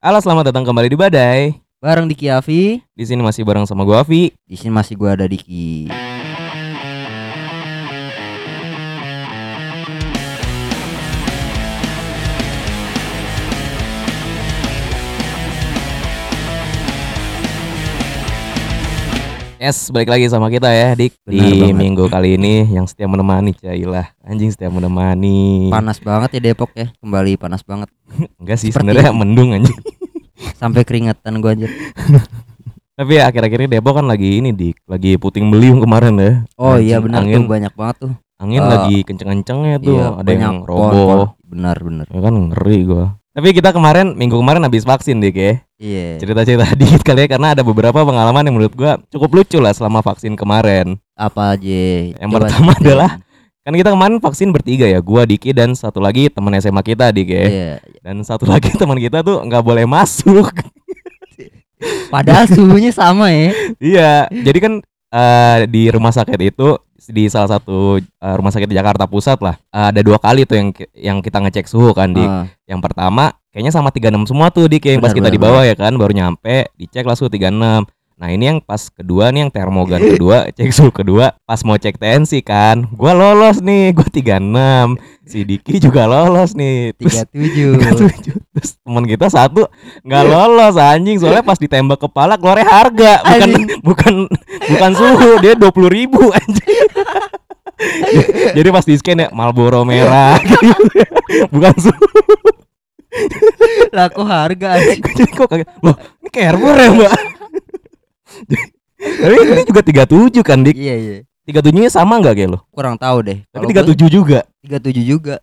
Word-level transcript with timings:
Halo, 0.00 0.16
selamat 0.16 0.48
datang 0.48 0.64
kembali 0.64 0.88
di 0.88 0.96
Badai. 0.96 1.60
Bareng 1.76 2.08
Diki 2.08 2.32
Avi. 2.32 2.80
Di 2.96 3.04
sini 3.04 3.20
masih 3.20 3.44
bareng 3.44 3.68
sama 3.68 3.84
gua 3.84 4.00
Avi. 4.00 4.32
Di 4.48 4.56
sini 4.56 4.72
masih 4.72 4.96
gua 4.96 5.12
ada 5.12 5.28
Diki. 5.28 5.92
Yes, 19.60 19.92
balik 19.92 20.08
lagi 20.08 20.24
sama 20.24 20.48
kita 20.48 20.72
ya, 20.72 20.96
Dik. 20.96 21.20
Benar 21.20 21.36
di 21.36 21.60
banget. 21.60 21.76
minggu 21.76 22.04
kali 22.08 22.40
ini 22.40 22.64
yang 22.72 22.88
setia 22.88 23.04
menemani, 23.04 23.52
Cailah. 23.52 24.08
Anjing 24.24 24.48
setia 24.48 24.72
menemani. 24.72 25.68
Panas 25.68 26.00
banget 26.00 26.40
ya 26.40 26.50
Depok 26.50 26.72
ya. 26.72 26.88
Kembali 26.96 27.36
panas 27.36 27.60
banget. 27.60 27.92
Enggak 28.40 28.56
sih, 28.56 28.72
sebenarnya 28.72 29.12
mendung 29.12 29.52
anjing. 29.52 29.76
Sampai 30.60 30.80
keringetan 30.80 31.44
gua 31.44 31.52
anjir. 31.52 31.68
Tapi 32.96 33.12
ya 33.12 33.28
akhir-akhir 33.28 33.58
ini 33.60 33.68
Depok 33.70 34.00
kan 34.00 34.08
lagi 34.08 34.40
ini, 34.40 34.48
Dik. 34.50 34.88
Lagi 34.88 35.20
puting 35.20 35.52
beliung 35.52 35.84
kemarin 35.84 36.16
ya. 36.16 36.32
Oh 36.56 36.80
iya 36.80 36.96
Anjing, 36.96 37.04
benar 37.04 37.20
angin, 37.20 37.36
tuh 37.36 37.44
banyak 37.46 37.72
banget 37.76 37.96
tuh. 38.00 38.12
Angin 38.40 38.62
Eh, 38.64 38.68
lagi 38.72 38.96
kenceng-kencengnya 39.04 39.76
tuh. 39.76 39.92
iya, 39.92 40.06
Ada 40.16 40.30
yang 40.32 40.64
roboh. 40.64 41.36
Benar 41.44 41.76
benar. 41.76 42.08
Ya 42.08 42.20
kan 42.24 42.32
ngeri 42.48 42.88
gua. 42.88 43.20
Tapi 43.36 43.52
kita 43.52 43.76
kemarin 43.76 44.16
minggu 44.16 44.40
kemarin 44.40 44.64
habis 44.64 44.88
vaksin, 44.88 45.20
Dik 45.20 45.36
ya. 45.36 45.60
Iya. 45.80 46.20
Cerita-cerita 46.20 46.68
dikit 46.80 47.00
kali 47.00 47.24
ya 47.24 47.28
karena 47.32 47.56
ada 47.56 47.64
beberapa 47.64 48.04
pengalaman 48.04 48.44
yang 48.44 48.54
menurut 48.60 48.76
gua 48.76 49.00
cukup 49.08 49.40
lucu 49.40 49.56
lah 49.58 49.72
selama 49.72 50.04
vaksin 50.04 50.36
kemarin. 50.36 51.00
Apa 51.16 51.56
aja? 51.56 52.12
Yang 52.20 52.30
pertama 52.30 52.76
adalah- 52.76 53.16
Kan 53.60 53.76
kita 53.76 53.92
kemarin 53.92 54.16
vaksin 54.24 54.56
bertiga 54.56 54.88
ya, 54.88 55.04
gua 55.04 55.28
Diki 55.28 55.52
dan 55.52 55.76
satu 55.76 56.00
lagi 56.00 56.32
teman 56.32 56.56
SMA 56.56 56.80
kita 56.80 57.12
Dik 57.12 57.28
ya. 57.28 57.44
Iya. 57.44 57.72
Dan 58.00 58.24
satu 58.24 58.48
lagi 58.48 58.72
teman 58.80 58.96
kita 58.96 59.20
tuh 59.20 59.40
nggak 59.40 59.60
boleh 59.64 59.84
masuk. 59.84 60.48
Padahal 62.12 62.44
suhunya 62.44 62.92
sama 62.92 63.32
ya. 63.32 63.52
iya, 63.80 64.12
jadi 64.28 64.58
kan 64.60 64.72
eh, 65.10 65.58
di 65.66 65.90
rumah 65.90 66.14
sakit 66.14 66.40
itu 66.40 66.78
di 67.10 67.26
salah 67.26 67.58
satu 67.58 67.98
eh, 67.98 68.34
rumah 68.38 68.52
sakit 68.54 68.68
di 68.70 68.76
Jakarta 68.78 69.10
Pusat 69.10 69.38
lah 69.42 69.56
eh, 69.58 69.86
ada 69.90 70.00
dua 70.00 70.18
kali 70.22 70.46
tuh 70.46 70.56
yang 70.56 70.68
yang 70.94 71.18
kita 71.20 71.42
ngecek 71.42 71.66
suhu 71.66 71.90
kan 71.92 72.14
Dik. 72.14 72.26
Ah, 72.28 72.46
Yang 72.70 72.80
pertama 72.86 73.34
kayaknya 73.50 73.72
sama 73.74 73.90
36 73.90 74.30
semua 74.30 74.48
tuh 74.54 74.70
Dik 74.70 74.86
yang 74.86 75.02
pas 75.02 75.10
kita 75.10 75.26
di 75.26 75.38
bawah 75.40 75.66
ya 75.66 75.74
kan 75.74 75.92
baru 75.98 76.14
nyampe 76.14 76.70
dicek 76.78 77.02
lah 77.02 77.18
suhu 77.18 77.28
36. 77.28 77.50
Nah 78.20 78.28
ini 78.28 78.52
yang 78.52 78.60
pas 78.60 78.92
kedua 78.92 79.32
nih 79.32 79.48
yang 79.48 79.52
termogan 79.52 79.96
kedua 79.96 80.44
cek 80.56 80.68
suhu 80.76 80.92
kedua 80.92 81.32
pas 81.48 81.56
mau 81.64 81.80
cek 81.80 81.96
tensi 81.96 82.44
kan 82.44 82.84
gua 82.92 83.16
lolos 83.16 83.64
nih 83.64 83.96
gua 83.96 84.04
36 84.04 85.00
si 85.24 85.40
Diki 85.48 85.80
juga 85.80 86.04
lolos 86.04 86.52
nih 86.52 86.92
terus 87.00 87.24
37. 87.32 87.80
37. 87.80 88.52
terus 88.52 88.70
teman 88.76 89.08
kita 89.08 89.32
satu 89.32 89.64
nggak 90.04 90.24
lolos 90.28 90.76
anjing 90.76 91.16
soalnya 91.16 91.40
pas 91.40 91.56
ditembak 91.56 91.96
kepala 91.96 92.36
keluarnya 92.36 92.68
harga 92.68 93.12
bukan 93.24 93.40
Anjing. 93.40 93.64
bukan 93.88 94.14
bukan 94.68 94.90
suhu 94.92 95.30
dia 95.40 95.56
dua 95.56 95.72
puluh 95.72 95.88
ribu 95.88 96.20
anjing 96.28 96.76
jadi 98.60 98.68
pas 98.68 98.84
di 98.84 99.00
scan 99.00 99.16
ya 99.16 99.28
Marlboro 99.32 99.88
merah 99.88 100.36
gitu. 100.44 100.76
bukan 101.48 101.72
suhu 101.80 102.04
Lah 103.90 104.06
kok 104.06 104.22
harga 104.22 104.76
anjing? 104.76 105.00
kok 105.34 105.48
kaget 105.48 105.66
loh 105.80 105.96
ini 106.20 106.28
Carrefour 106.28 106.76
ya 106.76 106.88
mbak 106.92 107.12
tapi 108.96 109.32
ini 109.34 109.62
juga 109.64 109.82
37 109.82 110.40
kan 110.40 110.58
dik 110.60 110.76
Iya 110.76 110.94
iya. 110.94 111.16
37 111.42 111.72
nya 111.74 111.88
sama 111.88 112.20
nggak 112.20 112.34
kayak 112.36 112.50
lo 112.50 112.58
Kurang 112.68 112.94
tahu 112.94 113.22
deh. 113.22 113.38
tapi 113.48 113.72
Kalau 113.72 113.90
37 113.90 114.06
juga 114.08 114.40
gua 114.60 114.78
37 114.78 115.02
juga. 115.02 115.34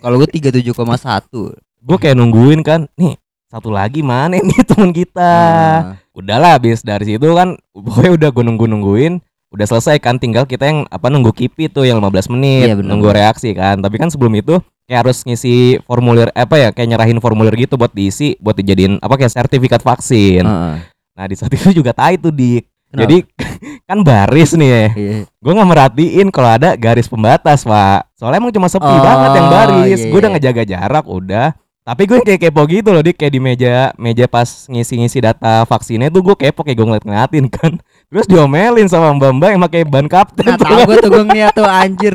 Kalau 0.00 0.16
gua 0.16 0.28
37,1. 0.28 1.54
gue 1.82 1.98
kayak 1.98 2.14
nungguin 2.14 2.60
kan 2.60 2.86
nih 2.94 3.18
satu 3.44 3.68
lagi 3.68 4.00
mana 4.00 4.32
nih 4.34 4.62
teman 4.70 4.90
kita 4.90 5.34
Ah, 5.76 5.82
udahlah 6.12 6.56
habis 6.56 6.80
dari 6.80 7.04
situ 7.04 7.26
kan 7.32 7.58
pokoknya 7.68 8.10
udah 8.12 8.28
gue 8.30 8.44
nunggu 8.44 8.64
nungguin 8.66 9.18
udah 9.50 9.66
selesai 9.66 9.98
kan 9.98 10.16
tinggal 10.16 10.46
kita 10.46 10.64
yang 10.64 10.86
apa 10.86 11.10
nunggu 11.10 11.28
kipi 11.30 11.66
tuh 11.66 11.82
yang 11.82 11.98
15 11.98 12.32
menit 12.32 12.70
Iya, 12.70 12.74
bener, 12.74 12.86
nunggu 12.88 13.10
reaksi 13.10 13.50
kan 13.50 13.76
tapi 13.76 13.98
kan 13.98 14.08
sebelum 14.08 14.32
itu 14.32 14.56
kayak 14.84 15.04
harus 15.04 15.20
ngisi 15.22 15.76
formulir 15.82 16.30
apa 16.30 16.54
ya 16.56 16.68
kayak 16.70 16.88
nyerahin 16.88 17.18
formulir 17.18 17.52
gitu 17.56 17.74
buat 17.74 17.90
diisi 17.90 18.38
buat 18.38 18.54
dijadiin 18.54 18.96
apa 18.96 19.14
kayak 19.16 19.34
sertifikat 19.34 19.82
vaksin 19.82 20.46
ah. 20.46 20.78
Nah 21.12 21.24
di 21.24 21.34
saat 21.34 21.50
itu 21.50 21.70
juga 21.74 21.92
tai 21.92 22.16
tuh 22.16 22.30
di 22.30 22.60
Kenapa? 22.88 23.00
jadi 23.02 23.16
kan 23.88 23.98
baris 24.00 24.50
nih 24.52 24.68
ya. 24.68 24.84
Iya. 24.90 25.16
gue 25.26 25.52
nggak 25.52 25.68
merhatiin 25.68 26.28
kalau 26.28 26.50
ada 26.50 26.72
garis 26.74 27.04
pembatas 27.04 27.62
pak. 27.62 28.08
Soalnya 28.14 28.38
emang 28.38 28.50
cuma 28.50 28.66
sepi 28.66 28.84
Oh, 28.86 29.00
banget 29.00 29.30
yang 29.34 29.48
baris. 29.48 29.98
iya, 29.98 30.06
gue 30.06 30.18
udah 30.18 30.24
iya. 30.26 30.36
ngejaga 30.36 30.62
jarak 30.66 31.04
udah. 31.04 31.48
Tapi 31.82 32.02
gue 32.04 32.18
kayak 32.20 32.40
kepo 32.42 32.62
gitu 32.64 32.88
loh 32.88 33.00
dik. 33.00 33.16
Kayak 33.16 33.32
di 33.32 33.40
meja 33.40 33.72
meja 33.96 34.24
pas 34.26 34.46
ngisi-ngisi 34.66 35.18
data 35.18 35.64
vaksinnya 35.64 36.08
tuh 36.08 36.22
gue 36.22 36.36
kepo 36.38 36.62
kayak 36.62 36.72
gue 36.74 36.86
ngeliat 36.86 37.04
ngeliatin 37.04 37.46
kan. 37.48 37.72
Terus 38.06 38.24
diomelin 38.24 38.86
sama 38.86 39.12
mbak 39.12 39.30
mbak 39.34 39.48
yang 39.50 39.62
pakai 39.62 39.82
ban 39.82 40.06
kapten 40.06 40.46
Nah, 40.46 40.56
tahu 40.56 40.78
gua 40.84 40.96
tuh 40.96 41.10
gua 41.10 41.24
ngeliat 41.26 41.52
tuh 41.52 41.64
anjir. 41.82 42.14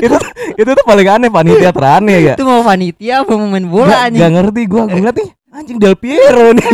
itu 0.00 0.16
itu 0.54 0.70
tuh 0.72 0.84
paling 0.86 1.06
aneh 1.08 1.28
panitia 1.28 1.70
teraneh 1.70 2.18
ya. 2.30 2.34
Itu 2.34 2.46
mau 2.46 2.62
panitia 2.62 3.22
apa 3.22 3.32
mau 3.34 3.46
main 3.46 3.66
bola 3.66 4.06
anjing? 4.06 4.18
gak 4.18 4.32
ngerti 4.32 4.60
gue 4.64 4.82
gue 4.86 4.98
ngeliat 4.98 5.16
nih 5.18 5.28
anjing 5.52 5.78
Del 5.78 5.94
Piero 5.94 6.46
nih 6.56 6.70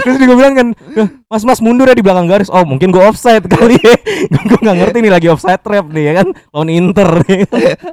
Terus 0.00 0.16
gue 0.16 0.32
bilang 0.32 0.56
kan 0.56 0.68
Mas 1.28 1.44
mas 1.44 1.60
mundur 1.60 1.84
ya 1.84 1.92
di 1.92 2.00
belakang 2.00 2.24
garis 2.24 2.48
Oh 2.48 2.64
mungkin 2.64 2.88
gue 2.88 3.04
offside 3.04 3.44
kali 3.44 3.76
ya 3.76 3.94
Gue 4.48 4.58
gak 4.58 4.76
ngerti 4.80 5.04
nih 5.04 5.12
lagi 5.12 5.28
offside 5.28 5.60
trap 5.60 5.92
nih 5.92 6.04
ya 6.08 6.12
kan 6.24 6.26
Lawan 6.56 6.72
Inter 6.72 7.20
nih 7.28 7.44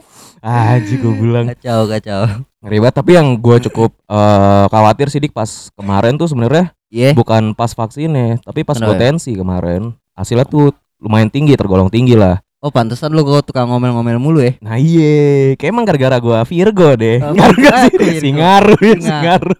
Aji 0.45 0.93
gue 0.95 1.13
bilang 1.17 1.49
Kacau 1.51 1.89
kacau. 1.89 2.21
Ngeri 2.63 2.77
banget 2.79 2.95
Tapi 2.95 3.11
yang 3.17 3.27
gue 3.35 3.57
cukup 3.67 3.91
eh, 4.07 4.65
khawatir 4.71 5.11
sih 5.11 5.19
dik 5.19 5.35
Pas 5.35 5.67
kemarin 5.75 6.15
tuh 6.15 6.31
sebenarnya 6.31 6.71
Iya. 6.87 7.11
Bukan 7.11 7.57
pas 7.57 7.75
vaksinnya 7.75 8.39
Tapi 8.39 8.63
pas 8.63 8.79
Kenapa? 8.79 8.95
potensi 8.95 9.35
kemarin 9.35 9.91
Hasilnya 10.15 10.47
tuh 10.47 10.71
lumayan 10.95 11.27
tinggi 11.27 11.59
Tergolong 11.59 11.91
tinggi 11.91 12.15
lah 12.15 12.39
Oh 12.59 12.71
pantesan 12.71 13.11
lu 13.11 13.21
kok 13.21 13.51
tukang 13.51 13.67
ngomel-ngomel 13.69 14.17
mulu 14.17 14.39
ya. 14.41 14.55
Nah 14.63 14.79
iya, 14.79 15.53
kayak 15.53 15.69
emang 15.69 15.85
gara-gara 15.85 16.17
gua 16.17 16.41
Virgo 16.47 16.95
deh. 16.95 17.19
Oh, 17.21 17.33
Ngaruh 17.37 17.57
gak 17.59 17.75
sih? 17.77 17.93
Virgo. 17.93 18.19
Singaruh 18.23 18.79
ya, 18.79 18.95
Singa. 18.95 19.03
singaruh. 19.05 19.59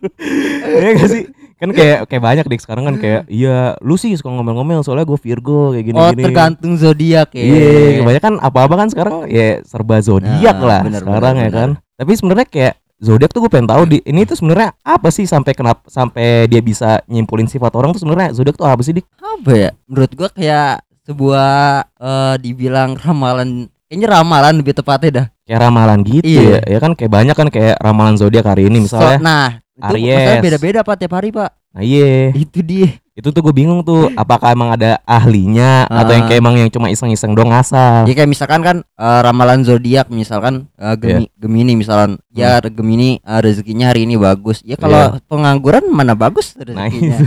Iya 0.66 0.90
gak 0.96 1.10
sih? 1.12 1.24
Kan 1.56 1.70
kayak 1.72 2.00
kayak 2.10 2.24
banyak 2.24 2.46
dik 2.50 2.62
sekarang 2.64 2.84
kan 2.84 2.96
kayak 2.98 3.22
iya 3.28 3.80
lu 3.80 3.96
sih 3.96 4.12
suka 4.16 4.28
ngomel-ngomel 4.28 4.82
soalnya 4.82 5.06
gua 5.06 5.20
Virgo 5.20 5.72
kayak 5.72 5.86
gini 5.86 5.96
oh 5.96 6.10
gini. 6.12 6.24
tergantung 6.24 6.74
zodiak 6.76 7.30
ya. 7.36 7.44
Iya, 7.44 7.70
kebanyakan 8.02 8.34
apa-apa 8.42 8.74
kan 8.80 8.88
sekarang 8.90 9.16
ya 9.28 9.60
serba 9.64 10.00
zodiak 10.00 10.56
Nah, 10.56 10.66
lah 10.66 10.82
bener, 10.84 11.02
sekarang 11.04 11.36
bener, 11.36 11.46
ya 11.46 11.50
kan. 11.52 11.70
Tapi 11.96 12.12
sebenarnya 12.16 12.48
kayak 12.48 12.74
zodiak 12.96 13.32
tuh 13.32 13.44
gue 13.44 13.52
pengen 13.52 13.68
tahu 13.68 13.84
di 13.86 14.00
ini 14.04 14.24
tuh 14.24 14.40
sebenarnya 14.40 14.72
apa 14.80 15.12
sih 15.12 15.28
sampai 15.28 15.52
kenapa 15.52 15.84
sampai 15.92 16.48
dia 16.48 16.64
bisa 16.64 17.04
nyimpulin 17.06 17.44
sifat 17.46 17.76
orang 17.76 17.92
tuh 17.92 18.02
sebenarnya 18.02 18.32
zodiak 18.34 18.56
tuh 18.56 18.66
apa 18.66 18.82
sih 18.82 18.96
dik? 18.96 19.06
Apa 19.20 19.52
ya? 19.52 19.70
Menurut 19.86 20.12
gua 20.16 20.30
kayak 20.32 20.84
sebuah 21.06 21.50
eh, 21.96 22.36
dibilang 22.42 22.98
ramalan 22.98 23.70
kayaknya 23.86 24.08
ramalan 24.12 24.54
lebih 24.58 24.74
tepatnya 24.74 25.10
dah. 25.14 25.28
Kayak 25.46 25.62
ramalan 25.62 26.00
gitu 26.02 26.26
Iya. 26.26 26.42
ya. 26.42 26.60
Ya 26.66 26.80
kan 26.82 26.92
kayak 26.98 27.12
banyak 27.14 27.36
kan 27.38 27.48
kayak 27.48 27.78
ramalan 27.78 28.18
zodiak 28.18 28.44
hari 28.44 28.66
ini 28.66 28.82
So- 28.82 28.98
misalnya. 28.98 29.18
nah, 29.22 29.48
itu 29.78 29.94
Aries. 30.02 30.42
beda-beda 30.42 30.80
Pak 30.82 30.96
tiap 30.98 31.14
hari, 31.14 31.30
Pak. 31.30 31.50
Nah 31.72 31.84
iya. 31.86 32.34
Itu 32.34 32.66
dia. 32.66 32.98
Itu 33.16 33.32
tuh 33.32 33.40
gue 33.40 33.54
bingung 33.54 33.80
tuh 33.80 34.12
apakah 34.14 34.52
emang 34.52 34.70
ada 34.70 35.00
ahlinya 35.02 35.88
atau 35.88 36.12
yang 36.12 36.24
Ah. 36.24 36.28
kayak 36.28 36.40
emang 36.40 36.56
yang 36.58 36.68
cuma 36.68 36.88
iseng-iseng 36.88 37.32
dong 37.32 37.48
ngasal 37.48 38.04
Ya 38.04 38.14
kayak 38.14 38.28
misalkan 38.28 38.60
kan 38.60 38.78
eh, 38.84 39.20
ramalan 39.22 39.64
zodiak 39.64 40.08
misalkan 40.10 40.68
eh, 40.76 40.96
Gemi- 40.96 41.32
Gemini 41.34 41.74
misalkan 41.74 42.20
ya 42.30 42.60
Gemini 42.60 43.18
eh, 43.18 43.40
rezekinya 43.40 43.88
hari 43.88 44.04
ini 44.04 44.16
bagus. 44.16 44.60
Ya 44.62 44.76
kalau 44.76 45.16
pengangguran 45.26 45.88
mana 45.88 46.12
bagus 46.14 46.60
nah 46.60 46.86
rezekinya. 46.86 47.16
itu 47.16 47.24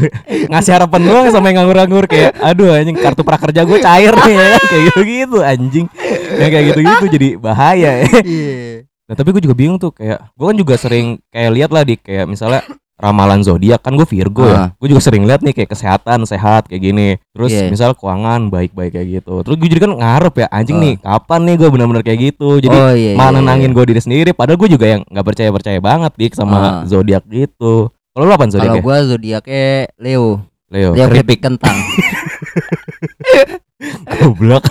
ngasih 0.46 0.72
harapan 0.74 1.00
doang 1.02 1.26
sama 1.30 1.48
yang 1.48 1.64
nganggur-nganggur 1.64 2.04
kayak 2.06 2.36
aduh 2.38 2.68
anjing 2.70 2.92
kartu 2.94 3.22
prakerja 3.22 3.64
gue 3.64 3.78
cair 3.80 4.12
nih 4.12 4.34
ya 4.34 4.46
kan? 4.50 4.62
kayak 4.68 4.82
gitu 4.84 5.00
gitu 5.02 5.38
anjing 5.40 5.86
yang 6.34 6.50
kayak 6.50 6.64
gitu 6.68 6.80
gitu 6.82 7.04
jadi 7.10 7.28
bahaya 7.34 7.90
ya 7.98 8.08
Iya. 8.20 8.84
nah 9.08 9.14
tapi 9.16 9.32
gue 9.32 9.40
juga 9.40 9.56
bingung 9.56 9.76
tuh 9.76 9.88
kayak 9.90 10.20
gue 10.28 10.44
kan 10.44 10.52
juga 10.54 10.74
sering 10.76 11.06
kayak 11.28 11.50
lihat 11.50 11.70
lah 11.70 11.80
di 11.80 11.96
kayak 11.96 12.28
misalnya 12.28 12.60
ramalan 12.98 13.40
zodiak 13.40 13.78
kan 13.78 13.94
gue 13.94 14.02
Virgo 14.04 14.42
Ah. 14.42 14.50
ya 14.50 14.62
gue 14.74 14.88
juga 14.90 15.00
sering 15.00 15.22
lihat 15.22 15.40
nih 15.40 15.54
kayak 15.54 15.70
kesehatan 15.70 16.26
sehat 16.26 16.66
kayak 16.66 16.82
gini 16.82 17.08
terus 17.30 17.54
Iya. 17.54 17.70
misal 17.70 17.94
keuangan 17.94 18.50
baik-baik 18.50 18.90
kayak 18.92 19.22
gitu 19.22 19.46
terus 19.46 19.54
gue 19.54 19.68
jadi 19.70 19.86
kan 19.86 19.92
ngarep 19.94 20.34
ya 20.34 20.46
anjing 20.50 20.76
Ah. 20.76 20.82
nih 20.82 20.94
kapan 20.98 21.40
nih 21.46 21.54
gue 21.56 21.68
benar-benar 21.70 22.02
kayak 22.02 22.20
gitu 22.20 22.48
jadi 22.58 22.74
oh, 22.76 22.92
iya, 22.92 23.12
malah 23.14 23.32
iya, 23.32 23.38
nenangin 23.40 23.70
iya. 23.70 23.76
gue 23.78 23.84
diri 23.86 24.00
sendiri 24.02 24.30
padahal 24.34 24.58
gue 24.58 24.68
juga 24.68 24.86
yang 24.90 25.02
nggak 25.06 25.24
percaya 25.24 25.50
percaya 25.54 25.78
banget 25.78 26.12
dik 26.18 26.34
sama 26.34 26.58
Ah. 26.58 26.72
zodiak 26.84 27.22
gitu 27.30 27.88
kalau 28.10 28.24
lu 28.26 28.34
apa 28.34 28.44
Kalau 28.44 28.52
zodiaknya 28.58 28.82
gua 28.82 28.96
zodiaknya 29.06 29.66
Leo. 29.94 30.42
Leo 30.74 30.90
Leo 30.90 31.06
keripik 31.06 31.38
kentang. 31.38 31.78
goblok 34.12 34.64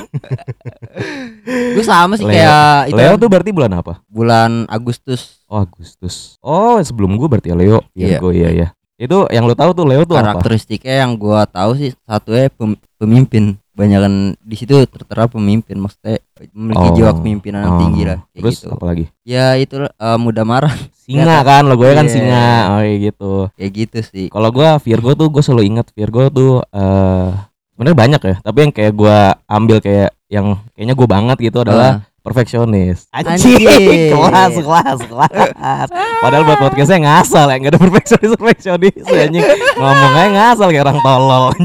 Gue 1.47 1.81
sama 1.81 2.15
sih 2.15 2.23
Leo. 2.23 2.33
kayak 2.33 2.91
itu 2.91 2.97
Leo 2.97 3.13
tuh 3.15 3.27
berarti 3.27 3.51
bulan 3.51 3.71
apa 3.73 4.03
bulan 4.05 4.67
Agustus. 4.67 5.41
oh 5.45 5.59
Agustus 5.59 6.35
oh 6.39 6.77
sebelum 6.79 7.15
gue 7.15 7.27
berarti 7.27 7.49
ya 7.49 7.55
Leo 7.55 7.79
Iya. 7.93 8.17
Virgo 8.17 8.29
iya 8.31 8.49
iya 8.49 8.67
itu 8.97 9.29
yang 9.29 9.45
lu 9.45 9.53
tahu 9.53 9.71
tuh 9.71 9.85
Leo 9.85 10.03
tuh 10.03 10.17
apa 10.17 10.33
Karakteristiknya 10.33 11.05
yang 11.05 11.13
gua 11.15 11.45
tahu 11.45 11.77
sih 11.77 11.93
satunya 12.01 12.49
pem- 12.49 12.81
pemimpin. 12.97 13.53
Banyakan 13.69 14.33
di 14.41 14.57
situ 14.57 14.73
tertera 14.89 15.29
pemimpin 15.29 15.77
maksudnya 15.77 16.17
memiliki 16.49 16.81
Oh. 16.83 16.95
jiwa 16.97 17.11
kepemimpinan 17.13 17.61
yang 17.61 17.69
Oh. 17.69 17.79
tinggi 17.79 18.03
lah 18.03 18.19
kayak 18.25 18.41
Terus 18.41 18.55
gitu 18.57 18.73
apa 18.73 18.85
lagi? 18.87 19.05
ya 19.21 19.53
itu 19.53 19.75
eh, 19.85 20.17
mudah 20.17 20.41
marah 20.43 20.73
Singa 21.05 21.45
kan 21.45 21.63
logonya 21.63 21.93
kan 21.95 22.05
Iya. 22.05 22.11
singa. 22.11 22.49
Oh 22.67 22.81
iya 22.81 22.95
gitu. 22.99 23.33
kayak 23.53 23.71
gitu 23.77 23.97
sih 24.01 24.25
Kalau 24.27 24.49
gua 24.49 24.81
Virgo 24.81 25.13
tuh 25.13 25.29
gue 25.29 25.43
selalu 25.45 25.63
ingat 25.69 25.93
Virgo 25.93 26.21
tuh 26.27 26.65
eh 26.67 27.29
sebenarnya 27.77 27.97
banyak 28.01 28.21
ya, 28.25 28.35
tapi 28.41 28.57
yang 28.65 28.73
kayak 28.73 28.93
gua 28.97 29.37
ambil 29.45 29.77
kayak 29.77 30.17
yang 30.27 30.57
kayaknya 30.75 30.95
gue 30.97 31.07
banget 31.07 31.37
gitu 31.39 31.63
adalah 31.63 32.03
perfeksionis. 32.19 33.07
Anjing. 33.15 33.63
kelas, 34.13 34.53
kelas, 34.59 34.99
kelas. 35.07 35.87
Padahal 36.19 36.43
buat 36.43 36.59
podcastnya 36.59 36.99
ngasal 37.07 37.47
ya, 37.47 37.55
nggak 37.61 37.71
ada 37.71 37.79
perfeksionis 37.79 38.31
perfeksionis 38.35 39.05
anjing. 39.07 39.45
Ngomongnya 39.79 40.27
ngasal 40.35 40.67
kayak 40.73 40.83
orang 40.89 40.99
tolol. 40.99 41.45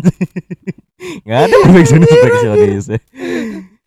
Nggak 1.26 1.40
ada 1.50 1.56
perfeksionis 1.66 2.06
perfeksionis. 2.14 2.84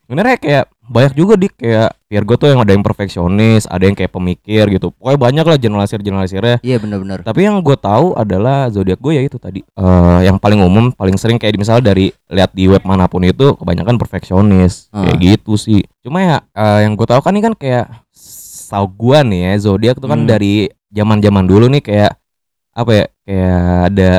Sebenarnya 0.05 0.37
kayak 0.37 0.65
banyak 0.85 1.13
juga 1.13 1.33
di 1.33 1.49
kayak 1.49 1.97
Virgo 2.05 2.37
tuh 2.37 2.47
yang 2.47 2.61
ada 2.61 2.69
yang 2.69 2.85
perfeksionis, 2.85 3.65
ada 3.65 3.81
yang 3.81 3.93
kayak 3.93 4.09
pemikir 4.09 4.69
gitu. 4.69 4.93
Pokoknya 4.93 5.17
banyak 5.19 5.45
lah 5.45 5.57
generalisir 5.57 5.99
generalisirnya. 5.99 6.61
iya 6.61 6.77
benar-benar 6.77 7.21
Tapi 7.21 7.41
yang 7.41 7.57
gue 7.57 7.73
tahu 7.73 8.13
adalah 8.13 8.69
zodiak 8.69 8.97
gue 8.97 9.13
ya 9.13 9.21
itu 9.21 9.35
tadi 9.35 9.65
Eh 9.65 10.19
yang 10.21 10.37
paling 10.37 10.61
umum, 10.61 10.89
paling 10.91 11.17
sering 11.17 11.35
kayak 11.35 11.57
misalnya 11.57 11.89
dari 11.89 12.13
lihat 12.27 12.53
di 12.53 12.65
web 12.65 12.81
mana 12.81 13.05
pun 13.05 13.21
itu 13.21 13.53
kebanyakan 13.53 13.97
perfeksionis 13.97 14.87
kayak 14.89 15.09
Ah. 15.09 15.19
gitu 15.19 15.53
sih. 15.55 15.81
Cuma 15.99 16.21
ya 16.21 16.37
eh, 16.47 16.85
yang 16.85 16.93
gue 16.93 17.03
tahu 17.03 17.19
kan 17.19 17.33
ini 17.33 17.41
kan 17.41 17.53
kayak 17.53 17.89
tau 18.65 18.85
gue 18.85 19.17
nih 19.25 19.41
ya 19.41 19.53
zodiak 19.59 19.97
tuh 19.97 20.07
kan 20.07 20.21
Hmm. 20.21 20.29
dari 20.29 20.65
zaman 20.89 21.17
zaman 21.19 21.45
dulu 21.45 21.65
nih 21.67 21.81
kayak 21.81 22.13
apa 22.71 22.91
ya 22.91 23.05
kayak 23.21 23.61
ada 23.89 24.11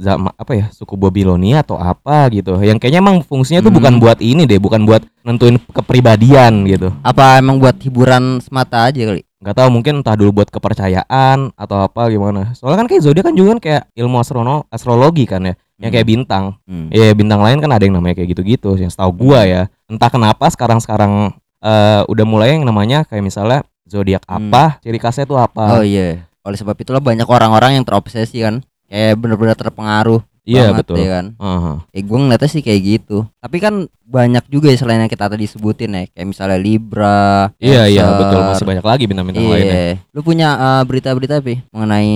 zaman 0.00 0.32
apa 0.32 0.52
ya 0.52 0.66
suku 0.70 0.96
Babilonia 0.96 1.60
atau 1.60 1.76
apa 1.76 2.24
gitu. 2.30 2.56
Yang 2.56 2.80
kayaknya 2.80 3.00
emang 3.00 3.20
fungsinya 3.20 3.60
tuh 3.60 3.68
Hmm. 3.68 3.78
bukan 3.78 3.94
buat 3.98 4.18
ini 4.18 4.42
deh, 4.44 4.56
bukan 4.56 4.82
buat 4.82 5.04
nentuin 5.20 5.60
kepribadian 5.70 6.64
gitu. 6.64 6.88
apa 7.02 7.36
emang 7.36 7.60
buat 7.60 7.76
hiburan 7.76 8.40
semata 8.40 8.88
aja 8.88 9.04
kali 9.04 9.20
nggak 9.36 9.52
tahu 9.54 9.68
mungkin 9.70 10.00
entah 10.00 10.12
dulu 10.14 10.30
buat 10.34 10.48
kepercayaan 10.50 11.52
atau 11.54 11.76
apa 11.78 12.08
gimana 12.08 12.52
soalnya 12.52 12.78
kan 12.78 12.88
kayak 12.88 13.02
zodiak 13.02 13.24
kan 13.24 13.34
juga 13.34 13.48
kan 13.50 13.60
kayak 13.60 13.82
ilmu 13.94 14.16
astrono 14.16 14.64
astrologi 14.68 15.24
kan 15.24 15.40
ya 15.42 15.54
yang 15.76 15.90
kayak 15.90 16.06
bintang 16.06 16.56
Hmm. 16.64 16.88
Iya 16.88 17.12
bintang 17.12 17.40
lain 17.40 17.56
kan 17.58 17.68
ada 17.68 17.80
yang 17.80 17.92
namanya 17.94 18.16
kayak 18.16 18.30
gitu-gitu 18.30 18.76
yang 18.76 18.88
setahu 18.88 19.12
gua 19.14 19.44
ya 19.44 19.62
entah 19.86 20.08
kenapa 20.08 20.44
sekarang-sekarang 20.46 21.32
eh, 21.58 22.00
udah 22.06 22.24
mulai 22.24 22.54
yang 22.54 22.64
namanya 22.64 23.04
kayak 23.04 23.20
misalnya 23.22 23.60
zodiak 23.84 24.24
Hmm. 24.24 24.48
apa 24.48 24.80
ciri 24.80 24.96
khasnya 24.96 25.24
tuh 25.24 25.36
apa 25.36 25.72
oh 25.74 25.84
iya 25.84 26.24
oleh 26.40 26.56
sebab 26.56 26.72
itulah 26.74 27.00
banyak 27.00 27.24
orang-orang 27.24 27.76
yang 27.76 27.84
terobsesi 27.84 28.40
kan 28.40 28.64
kayak 28.90 29.14
bener-bener 29.16 29.54
terpengaruh 29.54 30.20
iya 30.42 30.74
banget 30.74 30.82
betul. 30.82 30.96
ya 30.98 31.08
kan? 31.14 31.26
Aha. 31.38 31.72
Eh 31.94 32.02
gue 32.02 32.18
ngeliatnya 32.18 32.50
sih 32.50 32.58
kayak 32.58 32.80
gitu. 32.82 33.22
Tapi 33.38 33.56
kan 33.56 33.74
banyak 34.02 34.42
juga 34.50 34.66
ya 34.66 34.76
selain 34.76 34.98
yang 34.98 35.06
kita 35.06 35.30
tadi 35.30 35.46
sebutin 35.46 35.94
ya 35.94 36.02
Kayak 36.10 36.26
misalnya 36.26 36.58
Libra 36.58 37.54
iya 37.62 37.86
iya 37.86 38.10
betul. 38.18 38.42
Masih 38.42 38.66
banyak 38.66 38.82
lagi 38.82 39.04
bintang-bintang 39.06 39.46
Iya. 39.46 39.54
lainnya. 39.54 39.82
Lu 40.10 40.20
punya 40.20 40.48
eh, 40.58 40.82
berita-berita 40.82 41.38
apa 41.38 41.48
ya? 41.48 41.58
Mengenai 41.70 42.10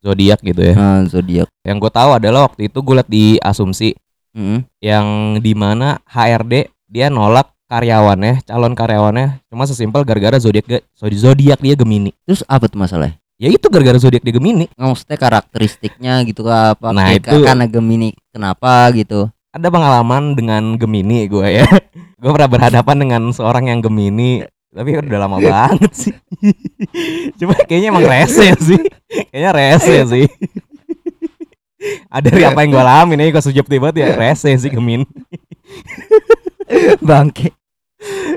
zodiak 0.00 0.40
gitu 0.42 0.60
ya? 0.60 0.74
Eh, 0.74 1.00
zodiak. 1.06 1.48
Yang 1.62 1.76
gue 1.78 1.92
tahu 1.94 2.10
adalah 2.12 2.40
waktu 2.50 2.66
itu 2.66 2.78
gue 2.82 2.94
liat 2.98 3.08
di 3.08 3.24
asumsi. 3.38 3.94
Mm-mm. 4.28 4.60
yang 4.78 5.40
di 5.40 5.56
mana 5.56 5.98
HRD 6.04 6.68
dia 6.86 7.08
nolak 7.08 7.48
karyawannya 7.66 8.44
calon 8.44 8.76
karyawannya. 8.76 9.40
Cuma 9.48 9.64
sesimpel 9.64 10.04
gara-gara 10.04 10.36
zodiak 10.36 10.68
zodiak 10.94 11.58
dia 11.58 11.74
Gemini. 11.74 12.12
Terus 12.22 12.44
apa 12.46 12.68
tuh 12.68 12.78
masalahnya? 12.78 13.16
Ya 13.38 13.48
itu 13.48 13.66
gara-gara 13.70 13.96
zodiak 13.96 14.20
dia 14.20 14.34
Gemini. 14.34 14.66
Maksudnya 14.74 15.16
karakteristiknya 15.16 16.26
gitu 16.26 16.42
kah? 16.42 16.74
Apa 16.74 16.90
Nah, 16.90 17.14
itu- 17.14 17.42
Karena 17.42 17.64
Gemini 17.64 18.12
kenapa 18.28 18.90
gitu? 18.92 19.30
Ada 19.48 19.72
pengalaman 19.72 20.36
dengan 20.36 20.76
Gemini 20.76 21.24
gue 21.24 21.46
ya. 21.48 21.66
Gue 22.20 22.34
pernah 22.34 22.50
berhadapan 22.50 22.96
dengan 22.98 23.22
seorang 23.30 23.70
yang 23.70 23.78
Gemini 23.78 24.42
tapi 24.68 24.90
udah 24.92 25.18
lama 25.22 25.38
banget 25.38 25.90
sih. 25.94 26.14
Cuma 27.40 27.54
kayaknya 27.56 27.88
emang 27.88 28.04
rese 28.04 28.52
sih. 28.58 28.78
Kayaknya 29.32 29.50
rese 29.54 29.96
sih. 30.04 30.26
Ada 32.10 32.28
dari 32.28 32.42
apa 32.42 32.60
yang 32.60 32.74
gue 32.74 32.82
alamin 32.82 33.22
ya 33.22 33.30
gue 33.30 33.40
subjektif 33.40 33.78
banget 33.78 33.96
ya 34.02 34.08
rese 34.12 34.50
sih 34.52 34.68
Gemini. 34.68 35.06
Bangke. 37.00 37.54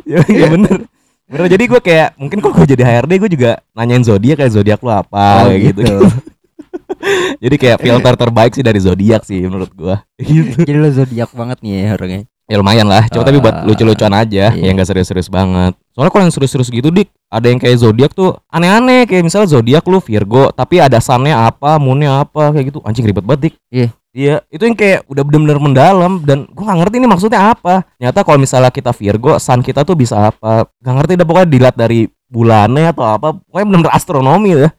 Ya, 0.09 0.25
ya 0.25 0.49
bener 0.49 0.89
bener 1.31 1.47
jadi 1.47 1.63
gue 1.63 1.79
kayak 1.79 2.09
mungkin 2.19 2.37
kalau 2.37 2.53
gue 2.53 2.67
jadi 2.67 2.83
HRD 2.83 3.11
gue 3.17 3.29
juga 3.31 3.51
nanyain 3.71 4.03
zodiak 4.03 4.35
kayak 4.37 4.51
zodiak 4.51 4.79
lu 4.79 4.91
apa 4.91 5.25
Oh, 5.41 5.47
kayak 5.47 5.61
gitu. 5.71 5.87
jadi 7.43 7.55
kayak 7.57 7.77
filter 7.79 8.13
terbaik 8.15 8.51
sih 8.51 8.61
dari 8.61 8.77
zodiak 8.77 9.23
sih 9.23 9.39
menurut 9.47 9.71
gue 9.71 9.95
gitu 10.19 10.59
Jadi 10.67 10.77
lu 10.77 10.89
zodiak 10.91 11.31
banget 11.31 11.57
nih 11.63 11.71
ya 11.73 11.95
orangnya. 11.95 12.21
Ya 12.51 12.59
lumayan 12.59 12.83
lah. 12.83 13.07
Cuma 13.07 13.23
tapi 13.23 13.39
buat 13.39 13.55
Ah, 13.55 13.63
lucu-lucuan 13.63 14.11
aja 14.11 14.51
iya. 14.51 14.59
yang 14.59 14.75
gak 14.75 14.91
serius-serius 14.91 15.31
banget. 15.31 15.71
Soalnya 15.95 16.11
kalau 16.11 16.23
yang 16.27 16.35
serius-serius 16.35 16.67
gitu 16.67 16.91
dik 16.91 17.07
ada 17.31 17.47
yang 17.47 17.63
kayak 17.63 17.79
zodiak 17.79 18.11
tuh 18.11 18.35
aneh-aneh. 18.51 19.07
Kayak 19.07 19.23
misalnya 19.23 19.47
zodiak 19.47 19.87
lu 19.87 20.03
Virgo 20.03 20.51
tapi 20.51 20.83
ada 20.83 20.99
sunnya 20.99 21.47
apa 21.47 21.79
moonnya 21.79 22.27
apa 22.27 22.51
kayak 22.51 22.75
gitu. 22.75 22.83
Anjing 22.83 23.07
ribet 23.07 23.23
banget 23.23 23.41
dik. 23.47 23.55
Iya. 23.71 23.87
Iya, 24.11 24.43
itu 24.51 24.67
yang 24.67 24.75
kayak 24.75 25.07
udah 25.07 25.23
bener-bener 25.23 25.55
mendalam 25.55 26.19
dan 26.27 26.43
gua 26.51 26.67
nggak 26.67 26.79
ngerti 26.83 26.95
ini 26.99 27.07
maksudnya 27.07 27.55
apa. 27.55 27.87
Nyata 27.95 28.27
kalau 28.27 28.43
misalnya 28.43 28.67
kita 28.67 28.91
Virgo, 28.91 29.39
sun 29.39 29.63
kita 29.63 29.87
tuh 29.87 29.95
bisa 29.95 30.27
apa? 30.27 30.67
Gak 30.83 30.95
ngerti 30.99 31.15
dah 31.15 31.23
pokoknya 31.23 31.47
dilihat 31.47 31.75
dari 31.79 32.11
bulannya 32.27 32.91
atau 32.91 33.07
apa. 33.07 33.39
Pokoknya 33.39 33.65
bener-bener 33.71 33.93
astronomi 33.95 34.51
dah. 34.53 34.71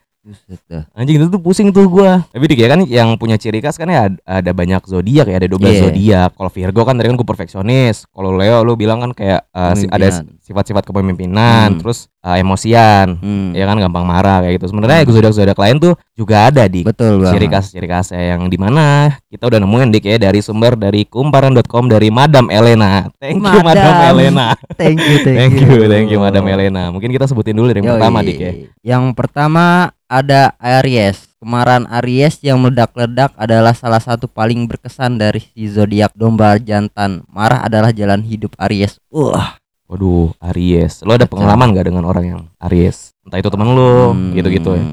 Anjing 0.95 1.17
itu 1.19 1.27
tuh 1.27 1.41
pusing 1.41 1.73
tuh 1.73 1.89
gua. 1.89 2.23
Tapi 2.29 2.45
dik 2.45 2.61
ya 2.61 2.69
kan 2.71 2.81
yang 2.87 3.17
punya 3.17 3.35
ciri 3.35 3.59
khas 3.59 3.75
kan 3.75 3.89
ya 3.89 4.07
ada, 4.23 4.51
banyak 4.53 4.85
zodiak 4.85 5.27
ya, 5.27 5.35
ada 5.41 5.49
12 5.49 5.65
Iya. 5.67 5.83
zodiak. 5.89 6.31
Kalau 6.37 6.51
Virgo 6.53 6.81
kan 6.85 6.95
tadi 6.95 7.09
kan 7.11 7.17
gue 7.17 7.27
perfeksionis. 7.27 8.07
Kalau 8.07 8.37
Leo 8.37 8.63
lu 8.63 8.77
bilang 8.77 9.01
kan 9.01 9.11
kayak 9.11 9.49
uh, 9.51 9.73
si- 9.75 9.89
ada. 9.91 10.23
Sifat-sifat 10.53 10.85
kepemimpinan, 10.85 11.73
Hmm. 11.73 11.81
terus 11.81 12.13
uh, 12.21 12.37
emosian. 12.37 13.17
Hmm. 13.17 13.57
Ya 13.57 13.65
kan 13.65 13.81
gampang 13.81 14.05
marah 14.05 14.45
kayak 14.45 14.61
gitu. 14.61 14.69
Sebenarnya 14.69 15.03
Hmm. 15.03 15.11
zodiak-zodiak 15.11 15.57
lain 15.57 15.77
tuh 15.81 15.95
juga 16.13 16.53
ada 16.53 16.69
di 16.69 16.85
Betul 16.85 17.25
ciri 17.27 17.49
khas 17.49 17.73
ciri 17.73 17.89
khas 17.89 18.13
yang 18.13 18.47
di 18.47 18.61
mana 18.61 19.17
kita 19.27 19.49
udah 19.49 19.57
nemuin 19.59 19.89
dik 19.91 20.05
ya 20.07 20.21
dari 20.21 20.39
sumber 20.39 20.77
dari 20.77 21.09
kumparan.com 21.09 21.89
dari 21.89 22.13
Madam 22.13 22.53
Elena. 22.53 23.09
Thank 23.17 23.41
you 23.41 23.61
Madam 23.65 23.65
Madam. 23.65 24.13
Elena. 24.13 24.47
Thank 24.81 25.01
you 25.01 25.17
Thank 25.25 25.55
you, 25.57 25.81
thank 25.89 26.07
you 26.13 26.21
Madam 26.21 26.45
Elena. 26.45 26.93
Mungkin 26.93 27.09
kita 27.09 27.25
sebutin 27.25 27.57
dulu 27.57 27.73
dari 27.73 27.81
yang 27.81 27.89
Yoi. 27.89 27.97
pertama 27.97 28.19
dik 28.21 28.39
ya. 28.39 28.53
Yang 28.85 29.05
pertama 29.17 29.65
ada 30.07 30.53
Aries. 30.61 31.33
Kemarahan 31.43 31.91
Aries 31.99 32.39
yang 32.39 32.63
meledak-ledak 32.63 33.35
adalah 33.35 33.75
salah 33.75 33.99
satu 33.99 34.31
paling 34.31 34.69
berkesan 34.69 35.19
dari 35.19 35.43
si 35.43 35.67
zodiak 35.67 36.15
domba 36.15 36.55
jantan. 36.55 37.27
Marah 37.27 37.67
adalah 37.67 37.91
jalan 37.91 38.23
hidup 38.23 38.55
Aries. 38.63 39.01
Wah, 39.11 39.59
Waduh, 39.93 40.33
Aries. 40.41 41.05
Lo 41.05 41.13
ada 41.13 41.29
pengalaman 41.29 41.77
gak 41.77 41.93
dengan 41.93 42.09
orang 42.09 42.25
yang 42.25 42.41
Aries? 42.65 43.13
Entah 43.29 43.45
itu 43.45 43.53
temen 43.53 43.77
lo, 43.77 44.17
Hmm, 44.17 44.33
gitu-gitu 44.33 44.73
ya. 44.73 44.85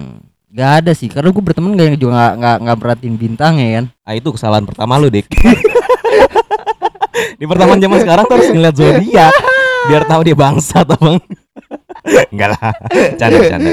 Gak 0.52 0.72
ada 0.84 0.92
sih, 0.92 1.08
karena 1.08 1.32
gue 1.32 1.40
berteman 1.40 1.72
gak 1.80 1.96
juga 1.96 2.12
nggak 2.20 2.34
nggak 2.36 2.58
nggak 2.68 2.78
perhatiin 2.84 3.16
bintang 3.16 3.64
ya 3.64 3.80
kan. 3.80 3.86
Ah 4.04 4.20
itu 4.20 4.28
kesalahan 4.36 4.68
pertama 4.68 5.00
lu, 5.00 5.08
Dik. 5.08 5.24
Di 7.40 7.48
pertemanan 7.48 7.80
zaman 7.80 8.00
sekarang 8.04 8.24
tuh 8.28 8.36
harus 8.36 8.52
ngeliat 8.52 8.76
zodiak 8.76 9.34
biar 9.88 10.04
tahu 10.04 10.22
dia 10.28 10.36
bangsa 10.36 10.84
atau 10.84 11.00
bang. 11.00 11.18
Enggak 12.36 12.50
lah, 12.60 12.72
canda 13.16 13.40
canda. 13.48 13.72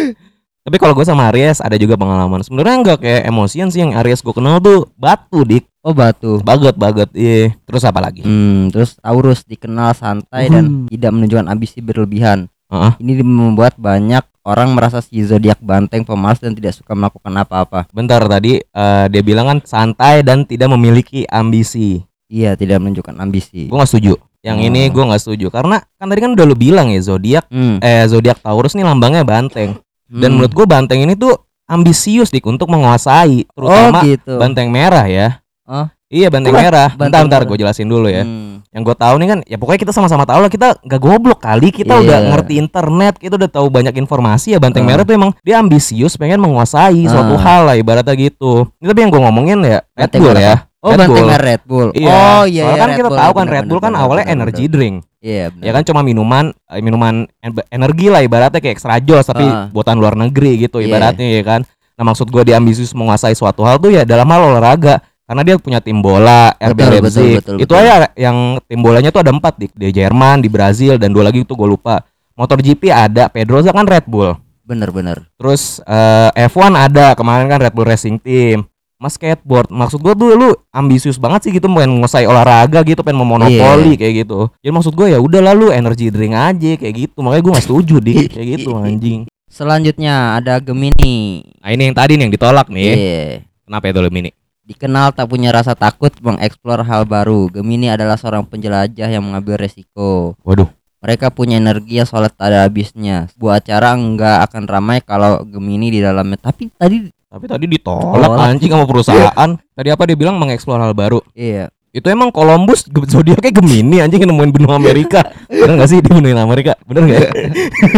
Tapi 0.66 0.82
kalau 0.82 0.98
gue 0.98 1.06
sama 1.06 1.30
Aries 1.30 1.62
ada 1.62 1.78
juga 1.78 1.94
pengalaman. 1.94 2.42
Sebenarnya 2.42 2.74
enggak 2.82 2.98
kayak 2.98 3.22
emosian 3.30 3.70
sih 3.70 3.86
yang 3.86 3.94
Aries 4.02 4.18
gue 4.18 4.34
kenal 4.34 4.58
tuh 4.58 4.90
batu, 4.98 5.46
Dik. 5.46 5.62
Oh 5.86 5.94
batu. 5.94 6.42
Baget 6.42 6.74
banget, 6.74 7.06
iya. 7.14 7.54
Terus 7.62 7.86
apa 7.86 8.02
lagi? 8.02 8.26
Hmm, 8.26 8.74
terus 8.74 8.98
Taurus 8.98 9.46
dikenal 9.46 9.94
santai 9.94 10.50
dan 10.50 10.90
tidak 10.90 11.14
menunjukkan 11.14 11.46
ambisi 11.46 11.78
berlebihan. 11.78 12.50
Heeh. 12.66 12.92
Ini 12.98 13.22
membuat 13.22 13.78
banyak 13.78 14.26
orang 14.42 14.74
merasa 14.74 14.98
si 14.98 15.22
zodiak 15.22 15.62
banteng, 15.62 16.02
pemalas 16.02 16.42
dan 16.42 16.50
tidak 16.58 16.74
suka 16.74 16.98
melakukan 16.98 17.30
apa-apa. 17.30 17.86
Bentar 17.94 18.26
tadi 18.26 18.58
eh, 18.58 19.04
dia 19.06 19.22
bilang 19.22 19.46
kan 19.46 19.58
santai 19.62 20.26
dan 20.26 20.42
tidak 20.42 20.66
memiliki 20.74 21.22
ambisi. 21.30 22.02
Iya, 22.26 22.58
tidak 22.58 22.82
menunjukkan 22.82 23.14
ambisi. 23.22 23.70
Gue 23.70 23.78
nggak 23.78 23.86
setuju. 23.86 24.18
Yang 24.42 24.58
Oh. 24.58 24.66
ini 24.66 24.80
gue 24.90 25.04
nggak 25.06 25.22
setuju 25.22 25.46
karena 25.50 25.78
kan 25.94 26.06
tadi 26.06 26.20
kan 26.22 26.34
udah 26.34 26.46
lu 26.46 26.54
bilang 26.54 26.90
ya 26.90 26.98
zodiak 26.98 27.46
Hmm. 27.50 27.78
eh 27.78 28.06
zodiak 28.06 28.42
Taurus 28.42 28.74
nih 28.74 28.82
lambangnya 28.82 29.22
banteng. 29.22 29.78
Dan 30.08 30.22
Hmm. 30.28 30.34
menurut 30.38 30.52
gue 30.52 30.66
banteng 30.66 31.00
ini 31.00 31.12
tuh 31.12 31.34
ambisius 31.66 32.30
dik 32.30 32.42
untuk 32.42 32.66
menguasai 32.66 33.42
terutama 33.48 33.98
oh 33.98 34.02
gitu. 34.04 34.34
banteng 34.36 34.68
merah 34.68 35.04
ya. 35.04 35.42
Oh. 35.64 35.86
Iya 36.06 36.30
banteng 36.30 36.54
Kok 36.54 36.62
merah. 36.62 36.88
banteng 36.88 37.10
Bentar 37.10 37.20
bentar 37.20 37.42
gue 37.44 37.56
jelasin 37.58 37.84
dulu 37.84 38.06
ya. 38.06 38.22
Hmm. 38.22 38.62
Yang 38.70 38.82
gue 38.84 38.96
tahu 38.96 39.14
nih 39.16 39.26
kan 39.26 39.38
ya 39.42 39.56
pokoknya 39.56 39.80
kita 39.80 39.90
sama-sama 39.90 40.22
tahu 40.22 40.38
lah 40.38 40.46
kita 40.48 40.78
nggak 40.78 41.00
goblok 41.00 41.40
kali 41.40 41.74
kita 41.74 41.90
Iya. 41.92 42.02
udah 42.04 42.18
ngerti 42.30 42.54
internet 42.56 43.14
kita 43.16 43.34
udah 43.34 43.50
tahu 43.50 43.66
banyak 43.66 43.94
informasi 43.96 44.54
ya 44.54 44.58
banteng 44.58 44.86
Ah. 44.86 44.88
merah 44.88 45.02
tuh 45.02 45.12
emang 45.12 45.34
dia 45.40 45.58
ambisius 45.58 46.14
pengen 46.14 46.38
menguasai 46.38 47.02
suatu 47.04 47.34
Ah. 47.34 47.40
hal 47.40 47.60
lah 47.64 47.74
ibaratnya 47.74 48.14
gitu. 48.14 48.70
Ini 48.76 48.86
tapi 48.86 49.00
yang 49.00 49.10
gue 49.10 49.18
ngomongin 49.20 49.58
ya 49.60 49.82
Red 49.92 50.12
Bull 50.14 50.36
ya. 50.36 50.54
Oh, 50.78 50.94
Red 50.94 50.98
banteng 51.02 51.10
Bull. 51.10 51.26
merah 51.26 51.42
Red 51.44 51.62
Bull. 51.66 51.88
Iya. 51.90 52.06
Oh 52.06 52.14
iya, 52.14 52.62
Soalnya 52.62 52.70
iya, 52.70 52.78
kan 52.78 52.86
Red 52.86 52.96
kita 52.96 53.08
Bull. 53.08 53.18
tahu 53.18 53.32
kan 53.34 53.46
Red 53.48 53.64
Bull 53.66 53.80
kan 53.82 53.92
awalnya 53.96 54.24
energy 54.28 54.64
drink. 54.68 54.96
Iya, 55.26 55.50
benar. 55.50 55.64
Ya 55.64 55.70
kan 55.72 55.82
cuma 55.82 56.00
minuman 56.00 56.44
eh, 56.64 56.78
minuman 56.78 57.14
en- 57.36 57.66
energi 57.68 58.06
lah 58.06 58.22
ibaratnya 58.22 58.56
kayak 58.56 58.74
extra 58.74 58.94
jos 58.98 59.26
tapi 59.26 59.42
Ah. 59.42 59.66
buatan 59.66 59.98
luar 59.98 60.14
negeri 60.14 60.62
gitu 60.62 60.78
Iya. 60.78 60.86
ibaratnya 60.86 61.26
ya 61.26 61.42
kan. 61.42 61.60
Nah 61.96 62.04
maksud 62.04 62.28
gue 62.28 62.42
di 62.42 62.52
ambisius 62.52 62.92
menguasai 62.92 63.32
suatu 63.32 63.60
hal 63.60 63.76
tuh 63.76 63.90
ya 63.90 64.04
dalam 64.04 64.24
hal 64.24 64.54
olahraga 64.54 65.02
karena 65.26 65.42
dia 65.42 65.56
punya 65.56 65.80
tim 65.80 65.98
bola 65.98 66.54
RB 66.54 66.78
Betul, 66.78 66.92
Leipzig 66.92 67.10
betul, 67.34 67.34
betul, 67.34 67.56
itu 67.58 67.66
betul. 67.66 67.82
aja 67.82 67.94
yang 68.14 68.36
tim 68.62 68.78
bolanya 68.78 69.10
tuh 69.10 69.20
ada 69.20 69.32
empat 69.32 69.54
di, 69.56 69.66
di 69.66 69.88
Jerman 69.90 70.38
di 70.38 70.46
Brazil 70.46 70.94
dan 70.94 71.10
dua 71.10 71.26
lagi 71.26 71.42
itu 71.42 71.50
gue 71.50 71.66
lupa 71.66 71.98
MotoGP 72.32 72.82
ada 72.86 73.26
Pedrosa 73.26 73.72
kan 73.72 73.82
Red 73.84 74.06
Bull 74.06 74.38
Bener-bener. 74.62 75.26
terus 75.34 75.82
eh, 75.82 76.30
F1 76.46 76.70
ada 76.70 77.14
kemarin 77.14 77.46
kan 77.46 77.58
Red 77.58 77.72
Bull 77.72 77.86
Racing 77.86 78.18
Team 78.18 78.62
Mas 78.96 79.12
skateboard 79.14 79.68
maksud 79.68 80.00
gue 80.00 80.12
tuh 80.12 80.32
lu 80.32 80.50
ambisius 80.70 81.20
banget 81.20 81.44
sih 81.44 81.52
gitu 81.52 81.68
pengen 81.68 82.00
ngusai 82.00 82.24
olahraga 82.24 82.80
gitu 82.80 83.04
pengen 83.04 83.20
memonopoli 83.20 83.92
Iya. 83.92 84.00
kayak 84.00 84.14
gitu 84.24 84.48
ya 84.64 84.70
maksud 84.72 84.92
gue 84.92 85.12
ya 85.12 85.20
udah 85.20 85.44
lalu 85.44 85.68
energy 85.68 86.08
drink 86.08 86.32
aja 86.32 86.70
kayak 86.74 86.94
gitu 86.96 87.20
makanya 87.20 87.42
gue 87.44 87.52
gak 87.52 87.66
setuju 87.68 87.96
di 88.00 88.14
kayak 88.26 88.48
gitu 88.56 88.72
anjing 88.74 89.28
Selanjutnya 89.46 90.36
ada 90.36 90.58
Gemini. 90.58 91.40
nah 91.60 91.70
ini 91.70 91.88
yang 91.88 91.96
tadi 91.96 92.16
nih 92.16 92.22
yang 92.24 92.32
ditolak 92.32 92.66
nih 92.68 92.88
Iya. 92.88 93.24
kenapa 93.64 93.84
itu 93.86 94.00
Gemini 94.02 94.30
Dikenal 94.66 95.14
tak 95.14 95.30
punya 95.30 95.54
rasa 95.54 95.78
takut 95.78 96.10
mengeksplor 96.18 96.82
hal 96.82 97.06
baru. 97.06 97.46
Gemini 97.46 97.86
adalah 97.86 98.18
seorang 98.18 98.42
penjelajah 98.42 99.06
yang 99.06 99.22
mengambil 99.22 99.62
resiko. 99.62 100.34
waduh 100.42 100.66
Mereka 100.98 101.30
punya 101.30 101.54
energi 101.54 102.02
yang 102.02 102.08
solid 102.10 102.34
tak 102.34 102.50
ada 102.50 102.66
habisnya. 102.66 103.30
Sebuah 103.30 103.62
acara 103.62 103.94
nggak 103.94 104.50
akan 104.50 104.62
ramai 104.66 104.98
kalau 104.98 105.46
Gemini 105.46 105.94
di 105.94 106.02
dalamnya. 106.02 106.34
Tapi 106.42 106.74
tadi 106.74 107.14
Tapi 107.36 107.46
tadi 107.46 107.64
ditolak 107.66 108.16
Ditolak. 108.26 108.48
anjing 108.48 108.70
sama 108.70 108.84
perusahaan. 108.84 109.50
tadi 109.70 109.88
apa 109.88 110.02
dia 110.04 110.16
bilang 110.16 110.36
mengeksplor 110.36 110.78
hal 110.78 110.92
baru. 110.92 111.20
iya, 111.32 111.68
Itu 111.90 112.08
emang 112.08 112.28
Columbus 112.28 112.84
zodiaknya 112.88 113.48
Gemini 113.50 114.00
anjing 114.00 114.20
nemuin 114.22 114.52
benua 114.52 114.76
Amerika. 114.76 115.20
Bener 115.46 115.76
gak 115.76 115.88
sih 115.88 115.98
dia 115.98 116.10
nemuin 116.10 116.36
Amerika? 116.38 116.76
Bener 116.82 117.04
gak? 117.06 117.28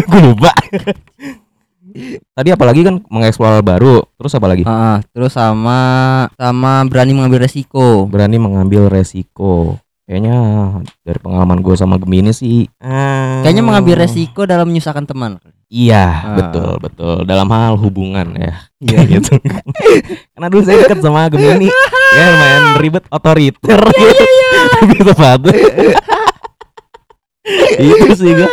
Gue 0.04 0.20
lupa. 0.24 0.50
tadi 2.30 2.48
apalagi 2.50 2.82
kan 2.82 3.02
mengeksplor 3.04 3.50
hal 3.50 3.64
baru. 3.64 4.06
Terus 4.14 4.32
apa 4.32 4.46
lagi? 4.46 4.62
Ah, 4.64 5.02
terus 5.08 5.32
sama 5.32 5.78
sama 6.34 6.82
berani 6.84 7.10
mengambil 7.12 7.42
resiko. 7.42 8.06
Berani 8.06 8.36
mengambil 8.36 8.86
resiko. 8.86 9.78
Kayaknya 10.04 10.36
dari 11.02 11.18
pengalaman 11.18 11.60
gue 11.60 11.74
sama 11.74 11.98
Gemini 11.98 12.32
sih. 12.32 12.64
eh, 12.78 13.40
Kayaknya 13.42 13.60
mengambil 13.62 14.00
resiko 14.00 14.46
dalam 14.46 14.66
menyusahkan 14.66 15.04
teman. 15.04 15.36
Iya, 15.68 16.04
Ah. 16.24 16.32
betul 16.34 16.72
betul. 16.80 17.16
Dalam 17.28 17.44
hal 17.52 17.76
hubungan 17.76 18.32
ya. 18.34 18.52
Iya. 18.80 18.98
gitu. 19.12 19.36
Karena 20.32 20.48
dulu 20.48 20.62
saya 20.64 20.80
deket 20.82 21.04
sama 21.04 21.28
Gemini. 21.28 21.68
ya 22.08 22.24
lumayan 22.32 22.64
ribet 22.80 23.04
otoriter 23.12 23.80
gitu. 24.00 24.24
Tapi 24.80 24.96
sepatu. 25.04 25.48
itu 27.78 28.08
sih 28.16 28.32
gue. 28.32 28.50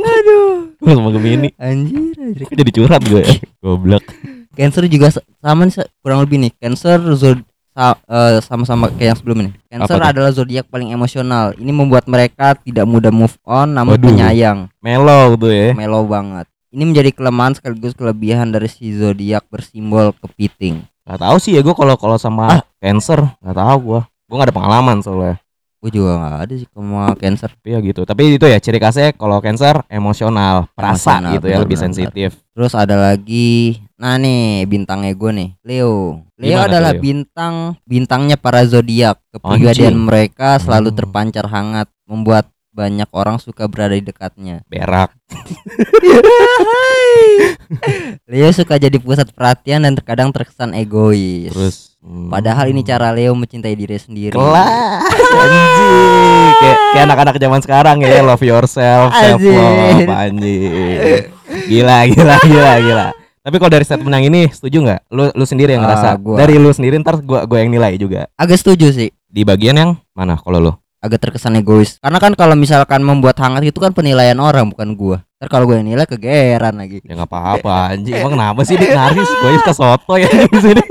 Aduh. 0.00 0.76
Sama 0.80 1.08
Gemini. 1.12 1.48
Anjir, 1.56 2.12
anjir. 2.16 2.44
Jadi 2.52 2.70
curhat 2.72 3.02
gue. 3.04 3.24
Goblok. 3.60 4.04
Cancer 4.52 4.84
juga 4.84 5.08
sama 5.40 5.64
nih 5.64 5.80
kurang 6.00 6.20
lebih 6.20 6.44
nih. 6.44 6.52
Cancer 6.60 7.00
zod 7.16 7.40
sa- 7.70 7.98
eh, 8.06 8.38
sama-sama 8.42 8.90
kayak 8.90 9.14
yang 9.14 9.18
sebelumnya 9.18 9.44
nih. 9.50 9.54
Cancer 9.70 10.00
adalah 10.00 10.30
zodiak 10.30 10.66
paling 10.66 10.90
emosional. 10.90 11.54
Ini 11.54 11.70
membuat 11.70 12.04
mereka 12.06 12.58
tidak 12.58 12.84
mudah 12.84 13.14
move 13.14 13.34
on 13.46 13.74
namun 13.74 13.96
Waduh. 13.96 14.06
penyayang, 14.10 14.58
Mellow 14.82 15.38
tuh 15.38 15.50
ya. 15.50 15.68
mellow 15.72 16.04
banget. 16.04 16.46
Ini 16.70 16.86
menjadi 16.86 17.10
kelemahan 17.10 17.58
sekaligus 17.58 17.98
kelebihan 17.98 18.54
dari 18.54 18.70
si 18.70 18.94
zodiak 18.94 19.42
bersimbol 19.50 20.14
kepiting. 20.22 20.86
Gak 21.02 21.18
tahu 21.18 21.36
sih 21.42 21.58
ya 21.58 21.66
gue 21.66 21.74
kalau 21.74 21.98
kalau 21.98 22.14
sama 22.14 22.62
Cancer 22.78 23.18
gak 23.42 23.56
tahu 23.58 23.76
gue. 23.82 24.00
Gue 24.30 24.36
gak 24.38 24.46
ada 24.46 24.54
pengalaman 24.54 25.02
soalnya. 25.02 25.42
Gue 25.80 25.88
juga 25.90 26.12
nggak 26.20 26.44
ada 26.44 26.54
sih 26.54 26.68
sama 26.68 27.10
Cancer. 27.16 27.50
Tapi 27.56 27.72
ya 27.72 27.80
gitu. 27.80 28.04
Tapi 28.04 28.36
itu 28.36 28.44
ya 28.44 28.60
ciri 28.60 28.76
khasnya 28.76 29.16
kalau 29.16 29.40
Cancer 29.40 29.80
emosional, 29.88 30.68
perasa 30.76 31.16
Emosional, 31.18 31.32
gitu 31.40 31.46
ya, 31.48 31.56
lebih 31.56 31.78
sensitif. 31.80 32.28
Terus 32.52 32.72
ada 32.76 33.00
lagi, 33.00 33.80
nah 34.00 34.16
nih 34.16 34.64
bintangnya 34.64 35.12
gue 35.12 35.28
nih, 35.30 35.50
Leo. 35.60 36.24
Leo 36.34 36.56
Gimana 36.56 36.72
adalah 36.72 36.92
Leo? 36.96 37.02
bintang 37.04 37.54
bintangnya 37.84 38.40
para 38.40 38.64
zodiak. 38.64 39.20
Kepribadian 39.28 39.92
Anjing. 39.92 40.08
mereka 40.08 40.56
selalu 40.56 40.88
Hmm. 40.88 40.98
terpancar 40.98 41.44
hangat, 41.46 41.88
membuat 42.08 42.48
banyak 42.70 43.10
orang 43.12 43.36
suka 43.36 43.68
berada 43.68 43.92
di 43.92 44.00
dekatnya. 44.00 44.64
Berak. 44.64 45.12
Leo 48.24 48.48
suka 48.50 48.76
jadi 48.76 48.96
pusat 48.96 49.30
perhatian 49.30 49.82
dan 49.82 49.92
terkadang 49.92 50.32
terkesan 50.32 50.72
egois. 50.72 51.50
Terus 51.52 51.76
hmm. 52.00 52.30
Padahal 52.30 52.70
ini 52.70 52.80
cara 52.80 53.12
Leo 53.12 53.34
mencintai 53.34 53.74
diri 53.74 54.00
sendiri. 54.00 54.32
kelas 54.32 55.02
anjing 55.30 56.48
kayak 56.56 56.78
kayak 56.92 57.04
anak-anak 57.04 57.36
zaman 57.36 57.60
sekarang 57.60 57.96
ya 58.00 58.20
love 58.20 58.40
yourself 58.40 59.12
self 59.12 59.40
love 59.40 60.08
anjing 60.10 61.24
gila 61.66 62.04
gila 62.06 62.34
gila 62.42 62.72
gila 62.80 63.06
tapi 63.40 63.54
kalau 63.56 63.68
dari 63.68 63.82
statement 63.82 64.12
yang 64.12 64.24
ini 64.26 64.40
setuju 64.48 64.76
nggak 64.82 65.00
lu 65.08 65.22
lu 65.30 65.44
sendiri 65.44 65.72
yang 65.72 65.82
ngerasa 65.82 66.14
gua. 66.16 66.36
dari 66.36 66.54
lu 66.54 66.70
sendiri 66.70 66.94
ntar 66.98 67.18
gua 67.18 67.44
gua 67.44 67.58
yang 67.58 67.68
nilai 67.68 67.96
juga 67.96 68.26
Agak 68.34 68.56
setuju 68.56 68.90
sih. 68.90 69.08
di 69.24 69.42
bagian 69.42 69.74
yang 69.74 69.90
mana 70.12 70.36
kalau 70.36 70.58
lu 70.60 70.72
Agak 71.00 71.16
terkesan 71.18 71.56
egois. 71.56 71.96
Karena 71.96 72.20
kan 72.20 72.36
kalau 72.36 72.52
misalkan 72.52 73.00
membuat 73.00 73.32
hangat 73.40 73.64
itu 73.64 73.80
kan 73.80 73.88
penilaian 73.90 74.36
orang 74.36 74.68
bukan 74.68 74.92
gua. 74.92 75.16
Ntar 75.40 75.48
kalau 75.48 75.64
gue 75.64 75.80
yang 75.80 75.88
nilai 75.88 76.04
kegeeran 76.04 76.76
lagi. 76.76 77.00
ya 77.00 77.16
nggak 77.16 77.24
apa-apa 77.24 77.96
anjing 77.96 78.20
emang 78.20 78.36
kenapa 78.36 78.60
sih 78.62 78.76
dik 78.76 78.92
naris 78.92 79.24
gue 79.24 79.50
suka 79.64 79.72
soto 79.72 80.12
ya 80.14 80.28
di 80.28 80.58
sini 80.60 80.82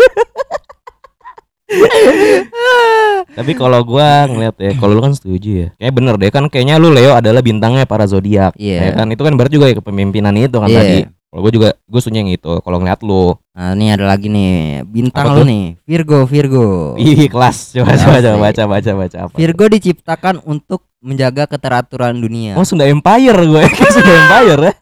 tapi 3.38 3.52
kalau 3.54 3.80
gua 3.86 4.26
ngeliat 4.26 4.56
ya 4.58 4.72
kalau 4.74 4.98
lu 4.98 5.02
kan 5.04 5.14
setuju 5.14 5.50
ya 5.54 5.68
kayak 5.78 5.94
bener 5.94 6.14
deh 6.18 6.30
kan 6.30 6.44
kayaknya 6.50 6.76
lu 6.76 6.90
Leo 6.90 7.14
adalah 7.14 7.40
bintangnya 7.40 7.86
para 7.86 8.04
zodiak 8.04 8.52
Iya. 8.58 8.90
ya 8.90 8.92
kan 8.98 9.06
itu 9.08 9.22
kan 9.22 9.34
berarti 9.38 9.54
juga 9.54 9.70
ya 9.70 9.76
kepemimpinan 9.78 10.34
itu 10.34 10.58
kan 10.58 10.66
Iya. 10.66 10.76
tadi 10.76 10.98
kalau 11.30 11.46
gue 11.46 11.52
juga 11.62 11.70
gue 11.78 12.00
setuju 12.02 12.18
yang 12.26 12.32
itu 12.34 12.54
kalau 12.66 12.82
ngeliat 12.82 13.06
lu. 13.06 13.38
Nah, 13.54 13.78
ini 13.78 13.94
ada 13.94 14.10
lagi 14.10 14.34
nih 14.34 14.82
bintang 14.82 15.30
lu 15.38 15.42
tuh? 15.42 15.46
nih, 15.46 15.66
Virgo, 15.86 16.26
Virgo. 16.26 16.66
ih 16.98 17.30
kelas. 17.30 17.78
Coba 17.78 17.94
coba 17.94 18.18
coba 18.18 18.38
baca 18.50 18.64
baca 18.66 18.92
baca 18.98 19.18
apa? 19.30 19.36
Virgo 19.38 19.66
diciptakan 19.70 20.42
untuk 20.42 20.90
menjaga 21.06 21.46
keteraturan 21.46 22.18
dunia. 22.18 22.58
oh 22.58 22.66
Sunda 22.66 22.90
Empire 22.90 23.40
gue 23.46 23.62
Kayak 23.78 23.92
Sunda 23.94 24.14
Empire 24.26 24.62
ya? 24.66 24.74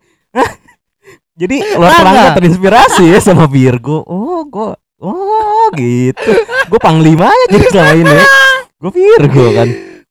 Jadi 1.38 1.58
luar 1.78 1.92
Kagak. 1.94 2.02
perangkat 2.02 2.32
terinspirasi 2.42 3.04
ya 3.14 3.20
sama 3.22 3.46
Virgo. 3.46 4.02
Oh 4.08 4.42
gue 4.48 4.72
oh 5.04 5.68
gitu. 5.76 6.32
Gue 6.72 6.80
panglimanya 6.82 7.46
jadi 7.52 7.66
selama 7.70 7.94
ini 7.94 8.16
gue 8.80 8.92
Virgo 8.96 9.46
kan. 9.52 9.68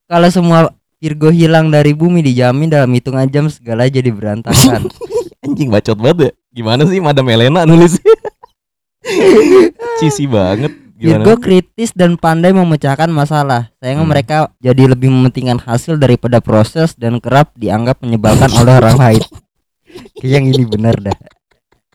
Kalau 0.07 0.29
semua 0.31 0.59
Virgo 0.97 1.29
hilang 1.29 1.69
dari 1.69 1.93
bumi 1.93 2.23
dijamin 2.23 2.73
dalam 2.73 2.89
hitungan 2.95 3.27
jam 3.29 3.51
segala 3.51 3.85
jadi 3.91 4.09
berantakan. 4.09 4.87
anjing 5.47 5.71
bacot 5.71 5.95
banget 5.97 6.19
ya 6.19 6.31
gimana 6.51 6.83
sih 6.91 6.99
Madam 6.99 7.27
Elena 7.31 7.63
nulis 7.63 8.03
Cheesy 10.03 10.27
banget 10.27 10.75
Virgo 10.97 11.37
gimana 11.37 11.45
kritis 11.45 11.93
dan 11.93 12.17
pandai 12.17 12.57
memecahkan 12.57 13.13
masalah. 13.13 13.69
Sayangnya 13.85 14.01
Hmm. 14.01 14.11
mereka 14.17 14.37
jadi 14.65 14.97
lebih 14.97 15.13
mementingkan 15.13 15.61
hasil 15.61 16.01
daripada 16.01 16.41
proses 16.41 16.97
dan 16.97 17.21
kerap 17.21 17.53
dianggap 17.53 18.01
menyebalkan 18.01 18.49
oleh 18.57 18.81
orang 18.81 18.97
lain. 18.97 19.23
Kayak 20.17 20.33
yang 20.41 20.45
ini 20.57 20.65
bener 20.65 20.97
dah. 20.97 21.19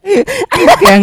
yang 0.86 1.02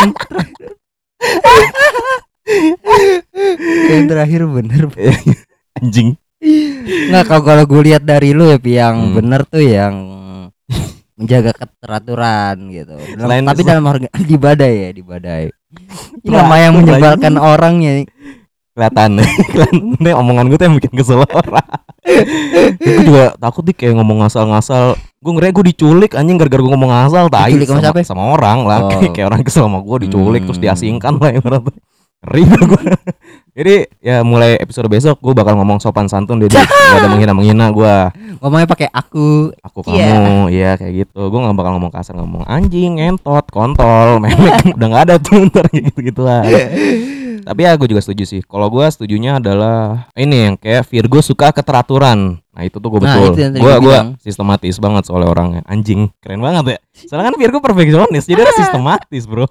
yang 3.91 4.05
terakhir 4.07 4.43
bener 4.47 4.83
anjing 5.79 6.15
nggak 7.11 7.25
kalau 7.27 7.43
kalau 7.43 7.65
gue 7.67 7.93
lihat 7.93 8.03
dari 8.07 8.31
lu 8.35 8.47
ya 8.47 8.59
yang 8.63 9.11
Hmm. 9.11 9.15
bener 9.19 9.41
tuh 9.47 9.63
yang 9.63 9.95
menjaga 11.19 11.51
keteraturan 11.53 12.57
gitu 12.71 12.95
Selain- 13.13 13.43
tapi 13.43 13.63
dalam 13.63 13.85
harga 13.85 14.07
di 14.31 14.37
badai 14.37 14.75
ya 14.79 14.91
di 14.91 15.03
badai 15.03 15.45
ini 16.25 16.31
nama 16.31 16.55
yang 16.57 16.73
lagi. 16.73 16.81
menyebalkan 16.81 17.35
orangnya 17.37 17.93
kelihatan 18.73 19.11
kelihatan 19.51 19.77
nih 19.99 20.15
omongan 20.15 20.47
gue 20.47 20.57
tuh 20.57 20.65
yang 20.65 20.77
bikin 20.79 20.95
kesel 20.95 21.27
orang 21.27 21.67
gue 22.79 23.05
juga 23.05 23.35
takut 23.37 23.63
nih 23.63 23.75
kayak 23.75 23.95
ngomong 23.95 24.23
ngasal-ngasal 24.23 24.95
gue 24.97 25.33
ngeri 25.35 25.51
gue 25.51 25.65
diculik 25.69 26.15
anjing 26.15 26.39
gara-gara 26.39 26.63
gue 26.63 26.73
ngomong 26.73 26.89
ngasal 26.89 27.27
tai 27.27 27.51
Diculik 27.51 27.69
sama 27.69 27.75
sama, 27.75 27.85
siapa? 27.85 28.01
sama 28.07 28.23
orang 28.33 28.59
lah 28.63 28.79
Oh. 28.81 28.89
kayak, 28.89 29.11
kayak 29.13 29.27
orang 29.27 29.43
kesel 29.43 29.67
sama 29.67 29.79
gue 29.81 29.97
diculik 30.07 30.43
terus 30.43 30.57
Hmm. 30.57 30.65
diasingkan 30.65 31.13
lah 31.15 31.31
ibarat 31.33 31.61
tuh. 31.61 31.75
ngeri 32.21 32.43
gue 32.47 32.83
jadi 33.59 33.91
ya 33.99 34.23
mulai 34.23 34.55
episode 34.55 34.87
besok 34.87 35.19
gue 35.19 35.35
bakal 35.35 35.59
ngomong 35.59 35.83
sopan 35.83 36.07
santun 36.07 36.39
deh 36.39 36.47
gak 36.55 36.63
ada 36.95 37.11
menghina-menghina 37.11 37.75
gue 37.75 37.95
ngomongnya 38.39 38.71
pakai 38.71 38.87
aku. 38.87 39.51
Aku 39.67 39.83
Iya. 39.91 40.15
kamu 40.15 40.37
iya 40.55 40.71
kayak 40.79 40.93
gitu. 40.95 41.27
Gue 41.27 41.39
gak 41.43 41.59
bakal 41.59 41.75
ngomong 41.75 41.91
kasar 41.91 42.15
ngomong 42.15 42.47
anjing 42.47 43.03
ngentot 43.03 43.51
kontol 43.51 44.23
memek 44.23 44.63
udah 44.79 44.89
gak 44.95 45.03
ada 45.11 45.15
tuh 45.19 45.43
ntar 45.51 45.67
gitu 45.75 45.99
gitulah 45.99 46.47
tapi 47.49 47.65
ya 47.65 47.73
gue 47.81 47.89
juga 47.89 48.05
setuju 48.05 48.29
sih. 48.29 48.41
Kalau 48.45 48.69
gue 48.69 48.85
setujunya 48.93 49.41
adalah 49.41 50.05
ini 50.13 50.53
yang 50.53 50.55
kayak 50.61 50.85
Virgo 50.85 51.25
suka 51.25 51.49
keteraturan. 51.49 52.37
Nah 52.53 52.63
itu 52.63 52.77
tuh 52.77 52.93
gue 52.93 53.01
Nah, 53.01 53.17
betul. 53.17 53.41
tadi 53.41 53.57
gue 53.57 53.65
gua 53.65 53.77
gue 53.81 53.99
sistematis 54.21 54.77
banget 54.77 55.09
soalnya 55.09 55.33
orangnya. 55.33 55.63
Anjing 55.65 56.13
keren 56.21 56.45
banget 56.45 56.77
ya. 56.77 56.79
Soalnya 57.09 57.33
kan 57.33 57.37
Virgo 57.41 57.65
perfeksionis 57.65 58.29
jadi 58.29 58.45
ada 58.45 58.53
sistematis 58.53 59.25
bro 59.25 59.49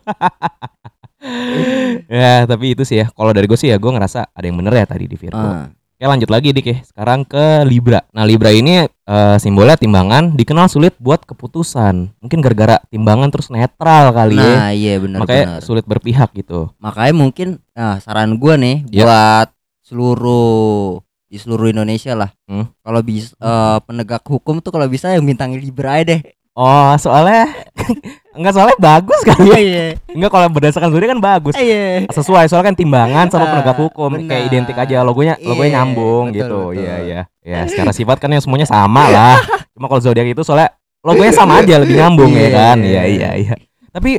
ya 2.07 2.43
tapi 2.43 2.73
itu 2.73 2.83
sih 2.83 3.01
ya 3.01 3.11
kalau 3.11 3.31
dari 3.31 3.45
gue 3.45 3.55
sih 3.55 3.69
ya 3.69 3.77
gue 3.77 3.91
ngerasa 3.91 4.31
ada 4.31 4.45
yang 4.45 4.57
bener 4.57 4.73
ya 4.75 4.85
tadi 4.85 5.05
di 5.05 5.15
Virgo 5.15 5.37
Ah. 5.37 5.67
Oke 5.97 6.05
lanjut 6.05 6.29
lagi 6.29 6.53
dik 6.53 6.67
ya. 6.69 6.77
Sekarang 6.85 7.25
ke 7.25 7.65
Libra. 7.65 8.05
Nah 8.13 8.21
Libra 8.21 8.53
ini 8.53 8.85
eh, 8.85 9.37
simbolnya 9.41 9.73
timbangan, 9.73 10.37
dikenal 10.37 10.69
sulit 10.69 10.93
buat 11.01 11.25
keputusan. 11.25 12.13
Mungkin 12.21 12.37
gara-gara 12.37 12.77
timbangan 12.93 13.33
terus 13.33 13.49
netral 13.49 14.13
kali 14.13 14.37
ya. 14.37 14.45
Nah, 14.61 14.69
iya 14.77 15.01
benar 15.01 15.25
Makanya 15.25 15.45
benar. 15.57 15.65
sulit 15.65 15.89
berpihak 15.89 16.29
gitu. 16.37 16.69
Makanya 16.77 17.13
mungkin 17.17 17.47
nah 17.73 17.97
saran 17.97 18.37
gua 18.37 18.61
nih 18.61 18.85
Ya. 18.93 19.09
buat 19.09 19.49
seluruh 19.81 21.01
di 21.27 21.37
seluruh 21.41 21.73
Indonesia 21.73 22.13
lah. 22.13 22.29
Hmm. 22.45 22.69
Kalau 22.85 23.01
bisa 23.01 23.33
eh, 23.33 23.77
penegak 23.81 24.21
hukum 24.21 24.61
tuh 24.61 24.69
kalau 24.69 24.85
bisa 24.85 25.09
yang 25.09 25.25
bintang 25.25 25.57
Libra 25.57 25.97
aja 25.97 26.13
deh. 26.13 26.21
Oh 26.57 26.89
soalnya 26.97 27.53
enggak 28.37 28.53
soalnya 28.57 28.77
bagus 28.81 29.21
kali 29.21 29.45
ya. 29.45 29.59
Iya. 29.61 29.85
Enggak 30.09 30.31
kalau 30.33 30.47
berdasarkan 30.49 30.89
zodiak 30.89 31.13
kan 31.13 31.21
bagus. 31.21 31.53
Iya. 31.53 32.09
Sesuai 32.09 32.49
soalnya 32.49 32.73
kan 32.73 32.77
timbangan 32.77 33.29
sama 33.29 33.45
Ah, 33.45 33.49
penegak 33.53 33.77
hukum 33.77 34.09
kayak 34.25 34.43
identik 34.49 34.73
aja 34.73 35.05
logonya 35.05 35.37
logonya 35.37 35.69
Iya, 35.69 35.75
nyambung 35.77 36.23
betul, 36.33 36.37
gitu. 36.41 36.61
Iya 36.81 36.95
iya. 37.05 37.19
Ya 37.45 37.59
secara 37.69 37.93
sifat 37.93 38.17
kan 38.17 38.33
yang 38.33 38.41
semuanya 38.41 38.65
sama 38.65 39.05
lah. 39.13 39.37
Cuma 39.77 39.85
kalau 39.85 40.01
zodiak 40.01 40.25
itu 40.25 40.41
soalnya 40.41 40.73
logonya 41.05 41.29
sama 41.31 41.61
aja 41.61 41.77
lebih 41.77 41.93
nyambung 41.93 42.33
ya 42.33 42.41
Iya, 42.41 42.49
kan. 42.49 42.77
iya, 42.81 42.89
Iya 42.89 43.03
iya 43.05 43.29
iya. 43.37 43.55
Tapi 43.93 44.11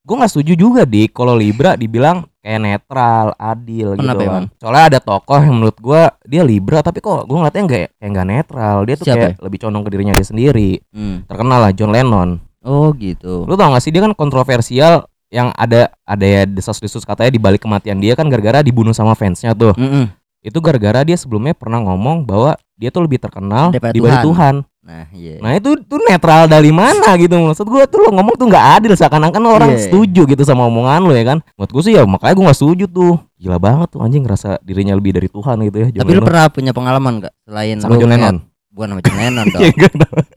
gue 0.00 0.14
nggak 0.16 0.30
setuju 0.30 0.52
juga 0.52 0.82
di 0.84 1.08
kalau 1.08 1.32
Libra 1.32 1.80
dibilang 1.80 2.28
kayak 2.40 2.60
netral, 2.60 3.36
adil 3.36 3.94
gitu. 3.94 4.02
Kenapa 4.04 4.20
kan. 4.20 4.28
emang? 4.28 4.44
Soalnya 4.56 4.84
ada 4.90 4.98
tokoh 5.00 5.40
yang 5.40 5.54
menurut 5.60 5.78
gue 5.78 6.02
dia 6.26 6.42
Libra 6.42 6.80
tapi 6.80 6.98
kok 7.04 7.28
gue 7.28 7.36
ngeliatnya 7.36 7.62
nggak 7.68 7.86
kayak 8.00 8.10
nggak 8.10 8.26
netral. 8.28 8.76
Dia 8.88 8.94
tuh 8.96 9.06
Siapa 9.06 9.16
kayak 9.16 9.36
lebih 9.44 9.58
condong 9.60 9.82
ke 9.84 9.90
dirinya 9.92 10.14
dia 10.16 10.26
sendiri. 10.26 10.70
Hmm. 10.92 11.22
Terkenal 11.28 11.58
lah 11.68 11.72
John 11.76 11.92
Lennon. 11.92 12.40
Oh 12.64 12.92
gitu. 12.96 13.48
Lu 13.48 13.54
tau 13.56 13.72
gak 13.72 13.80
sih 13.84 13.92
dia 13.92 14.04
kan 14.04 14.12
kontroversial 14.12 15.08
yang 15.30 15.54
ada 15.54 15.94
ada 16.04 16.26
ya 16.26 16.42
desas-desus 16.44 17.06
katanya 17.06 17.30
di 17.32 17.40
balik 17.40 17.62
kematian 17.62 18.02
dia 18.02 18.18
kan 18.18 18.26
gara-gara 18.26 18.60
dibunuh 18.60 18.92
sama 18.92 19.14
fansnya 19.16 19.54
tuh. 19.54 19.72
Mm-mm. 19.78 20.10
Itu 20.40 20.58
gara-gara 20.60 21.04
dia 21.04 21.16
sebelumnya 21.16 21.52
pernah 21.52 21.80
ngomong 21.84 22.24
bahwa 22.24 22.56
dia 22.76 22.88
tuh 22.88 23.04
lebih 23.04 23.20
terkenal 23.20 23.72
Daripada 23.72 23.92
dibanding 23.92 24.24
Tuhan. 24.24 24.26
Tuhan. 24.28 24.54
Nah, 24.80 25.04
iya. 25.12 25.36
Nah 25.38 25.52
itu 25.54 25.76
tuh 25.84 26.00
netral 26.02 26.48
dari 26.48 26.72
mana 26.72 27.12
gitu 27.14 27.36
maksud 27.36 27.68
gua 27.68 27.84
tuh 27.84 28.00
lo 28.00 28.16
ngomong 28.16 28.32
tuh 28.34 28.48
nggak 28.48 28.66
adil 28.80 28.92
seakan-akan 28.94 29.42
orang 29.44 29.70
Iya. 29.76 29.86
setuju 29.86 30.24
gitu 30.24 30.42
sama 30.42 30.64
omongan 30.64 31.04
lo 31.04 31.12
ya 31.12 31.24
kan. 31.26 31.38
Menurut 31.54 31.70
gua 31.70 31.82
sih 31.84 31.92
ya 31.92 32.02
makanya 32.04 32.32
gua 32.32 32.44
nggak 32.48 32.58
setuju 32.58 32.84
tuh. 32.88 33.14
Gila 33.36 33.56
banget 33.56 33.88
tuh 33.92 34.00
anjing 34.00 34.24
ngerasa 34.24 34.56
dirinya 34.60 34.96
lebih 34.96 35.12
dari 35.12 35.28
Tuhan 35.28 35.60
gitu 35.64 35.76
ya. 35.78 35.88
John 35.90 36.00
Tapi 36.00 36.10
lu 36.10 36.14
Lennon. 36.16 36.26
pernah 36.26 36.44
punya 36.48 36.72
pengalaman 36.72 37.12
gak 37.20 37.34
selain 37.42 37.76
sama 37.76 37.94
John 37.96 38.08
Lennon. 38.08 38.36
Bukan 38.72 38.86
sama 38.88 39.00
John 39.04 39.18
Lennon 39.18 39.46
dong. 39.52 39.60
Iya, 39.60 39.72
kenapa. 39.76 40.20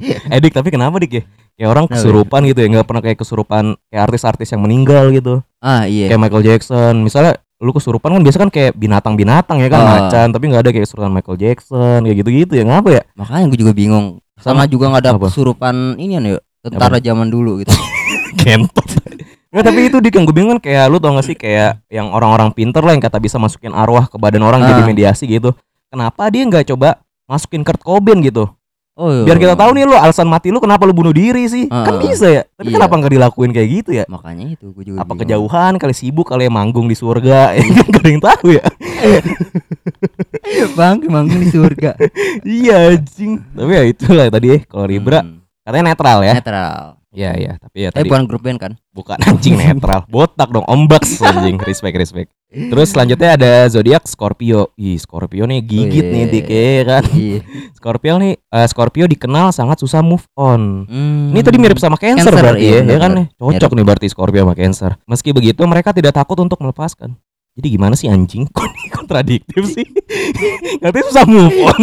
Eh 0.00 0.40
Dik, 0.40 0.56
tapi 0.56 0.72
kenapa 0.72 0.96
Dik 0.96 1.12
ya? 1.12 1.22
Kayak 1.54 1.70
orang 1.70 1.84
kesurupan 1.86 2.40
gitu 2.48 2.56
ya, 2.56 2.72
nggak 2.72 2.88
pernah 2.88 3.02
kayak 3.04 3.20
kesurupan 3.20 3.64
kayak 3.86 4.02
artis-artis 4.08 4.48
yang 4.48 4.64
meninggal 4.64 5.12
gitu. 5.12 5.44
ah 5.60 5.84
iya. 5.84 6.08
kayak 6.08 6.16
Michael 6.18 6.40
Jackson 6.42 7.04
misalnya 7.04 7.36
lu 7.60 7.70
kesurupan 7.70 8.10
kan 8.10 8.22
biasa 8.22 8.38
kan 8.38 8.48
kayak 8.48 8.72
binatang-binatang 8.74 9.60
ya 9.60 9.68
kan 9.68 9.80
Ah. 9.80 9.88
macan 10.00 10.26
tapi 10.30 10.44
nggak 10.48 10.62
ada 10.64 10.70
kayak 10.70 10.84
kesurupan 10.84 11.12
Michael 11.12 11.36
Jackson 11.36 12.00
kayak 12.02 12.16
gitu-gitu 12.18 12.52
ya 12.54 12.64
ngapa 12.64 12.88
ya 12.90 13.02
Makanya 13.14 13.44
gue 13.46 13.58
juga 13.60 13.72
bingung. 13.72 14.06
Sama, 14.34 14.64
Sama- 14.64 14.66
juga 14.66 14.84
nggak 14.88 15.02
ada 15.02 15.10
apa? 15.14 15.26
kesurupan 15.28 15.76
ini 15.94 16.16
ya 16.16 16.40
tentara 16.60 16.96
zaman 16.98 17.28
dulu 17.28 17.60
gitu. 17.60 17.72
kentot 18.40 18.88
Nggak, 19.50 19.64
tapi 19.66 19.80
itu 19.84 19.96
dik 19.98 20.14
yang 20.14 20.24
gue 20.24 20.32
bingung 20.32 20.52
kan 20.54 20.60
kayak 20.62 20.84
lu 20.86 20.96
tau 20.96 21.10
gak 21.12 21.26
sih 21.26 21.34
kayak 21.34 21.82
yang 21.88 22.08
orang-orang 22.08 22.48
pinter 22.50 22.78
lah 22.80 22.94
yang 22.94 23.02
kata 23.02 23.18
bisa 23.18 23.34
masukin 23.34 23.74
arwah 23.74 24.06
ke 24.06 24.14
badan 24.14 24.40
orang 24.40 24.62
jadi 24.62 24.80
Ah. 24.80 24.86
mediasi 24.86 25.26
gitu 25.26 25.52
kenapa 25.90 26.30
dia 26.30 26.46
nggak 26.46 26.70
coba 26.70 27.02
masukin 27.26 27.60
Kurt 27.60 27.82
Cobain 27.82 28.22
gitu 28.22 28.46
Oh 29.00 29.08
iya. 29.10 29.24
biar 29.24 29.38
kita 29.38 29.54
tahu 29.54 29.72
nih 29.72 29.82
lu 29.82 29.94
alasan 29.94 30.28
mati 30.28 30.48
lu 30.48 30.58
kenapa 30.58 30.84
lu 30.84 30.92
bunuh 30.92 31.08
diri 31.10 31.46
sih 31.46 31.64
kan 31.64 31.88
Ah. 31.90 31.98
bisa 31.98 32.28
ya 32.28 32.42
tapi 32.52 32.68
Iya. 32.68 32.76
kenapa 32.76 32.94
nggak 32.94 33.12
dilakuin 33.12 33.50
kayak 33.50 33.68
gitu 33.72 33.90
ya 33.92 34.04
Makanya 34.06 34.52
itu 34.52 34.68
gue 34.70 34.84
juga 34.84 34.98
apa 34.98 35.08
bingung. 35.08 35.20
kejauhan 35.24 35.72
kali 35.74 35.94
sibuk 35.94 36.26
kali 36.26 36.44
manggung 36.46 36.84
di 36.84 36.94
surga 36.94 37.40
ya 37.56 37.64
kan 37.64 37.86
gak 37.88 37.98
ada 37.98 38.10
yang 38.10 38.20
tahu 38.22 38.48
ya 38.52 38.64
Iya, 40.42 40.66
Bang, 40.74 41.00
emang 41.02 41.26
di 41.26 41.46
surga. 41.46 41.96
iya 42.44 42.90
anjing 42.90 43.40
tapi 43.50 43.70
ya 43.70 43.82
itulah 43.84 44.26
tadi 44.28 44.46
ya 44.50 44.58
kalau 44.64 44.84
Libra 44.84 45.20
Hmm, 45.20 45.40
katanya 45.62 45.84
netral 45.88 46.18
ya 46.20 46.32
Netral. 46.34 46.99
Iya 47.10 47.34
iya, 47.34 47.52
tapi 47.58 47.82
ya 47.82 47.90
Eh 47.90 48.06
tadi 48.06 48.06
bukan 48.06 48.22
grup 48.30 48.42
band 48.46 48.58
kan? 48.62 48.72
bukan 48.94 49.18
anjing 49.26 49.58
netral, 49.58 50.06
botak 50.06 50.46
dong, 50.54 50.62
ombaks 50.70 51.18
anjing, 51.26 51.58
respect 51.58 51.98
respect. 51.98 52.30
Terus 52.50 52.90
selanjutnya 52.90 53.38
ada 53.38 53.52
zodiak 53.70 54.06
Scorpio. 54.06 54.74
Ih, 54.74 54.98
Scorpio 54.98 55.46
nih 55.46 55.62
gigit 55.62 56.06
Wih. 56.06 56.14
nih 56.14 56.24
dik 56.26 56.50
ya 56.50 56.82
kan. 56.82 57.04
Iya. 57.14 57.38
Scorpio 57.78 58.14
nih 58.18 58.34
eh, 58.38 58.66
Scorpio 58.66 59.06
dikenal 59.06 59.54
sangat 59.54 59.78
susah 59.82 60.02
move 60.02 60.26
on. 60.34 60.86
Hmm. 60.86 61.30
Ini 61.34 61.40
tadi 61.46 61.58
mirip 61.62 61.78
sama 61.78 61.94
Cancer, 61.94 62.26
Cancer, 62.30 62.34
berarti 62.34 62.62
iya, 62.62 62.78
ya, 62.78 62.78
ya 62.78 62.86
benar, 62.86 63.00
kan 63.02 63.10
ya? 63.14 63.24
Cocok 63.38 63.72
nih 63.74 63.84
berarti 63.86 64.06
Scorpio 64.10 64.40
sama 64.42 64.54
Cancer. 64.58 64.90
Meski 65.06 65.30
begitu 65.30 65.62
mereka 65.66 65.90
tidak 65.94 66.14
takut 66.14 66.38
untuk 66.42 66.58
melepaskan. 66.62 67.14
Jadi 67.54 67.66
gimana 67.74 67.94
sih 67.98 68.06
anjing? 68.06 68.46
Kok 68.50 68.66
ini 68.66 68.86
kontradiktif 68.94 69.62
sih? 69.66 69.86
Katanya 70.78 71.06
susah 71.10 71.26
move 71.26 71.58
on. 71.66 71.82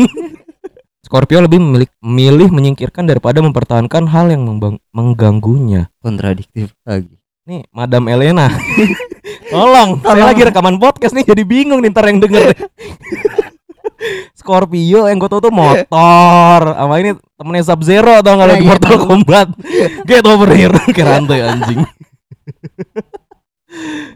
Scorpio 1.08 1.40
lebih 1.40 1.64
memilih, 1.64 1.88
memilih 2.04 2.52
menyingkirkan 2.52 3.08
daripada 3.08 3.40
mempertahankan 3.40 4.12
hal 4.12 4.28
yang 4.28 4.44
mengganggunya. 4.92 5.88
kontradiktif 6.04 6.76
lagi. 6.84 7.16
Nih, 7.48 7.64
Madam 7.72 8.12
Elena. 8.12 8.52
Tolong, 9.52 10.04
saya 10.04 10.20
Tolong. 10.20 10.28
lagi 10.28 10.42
rekaman 10.44 10.76
podcast 10.76 11.16
nih 11.16 11.24
jadi 11.24 11.48
bingung 11.48 11.80
nih 11.80 11.96
ntar 11.96 12.12
yang 12.12 12.20
denger. 12.20 12.52
Scorpio 14.36 15.08
yang 15.08 15.16
gue 15.18 15.32
tau 15.32 15.40
tuh 15.42 15.50
motor 15.50 16.62
sama 16.76 16.96
ini 17.00 17.16
temennya 17.40 17.64
Sub 17.66 17.82
Zero 17.82 18.20
tau 18.22 18.36
nggak 18.38 18.46
Nah, 18.46 18.54
lagi 18.54 18.64
iya, 18.64 18.70
Mortal 18.70 18.94
tahu. 18.94 19.08
Kombat 19.10 19.48
Get 20.06 20.26
over 20.30 20.50
here 20.54 20.76
kayak 20.96 21.08
rantai 21.08 21.42
anjing 21.42 21.82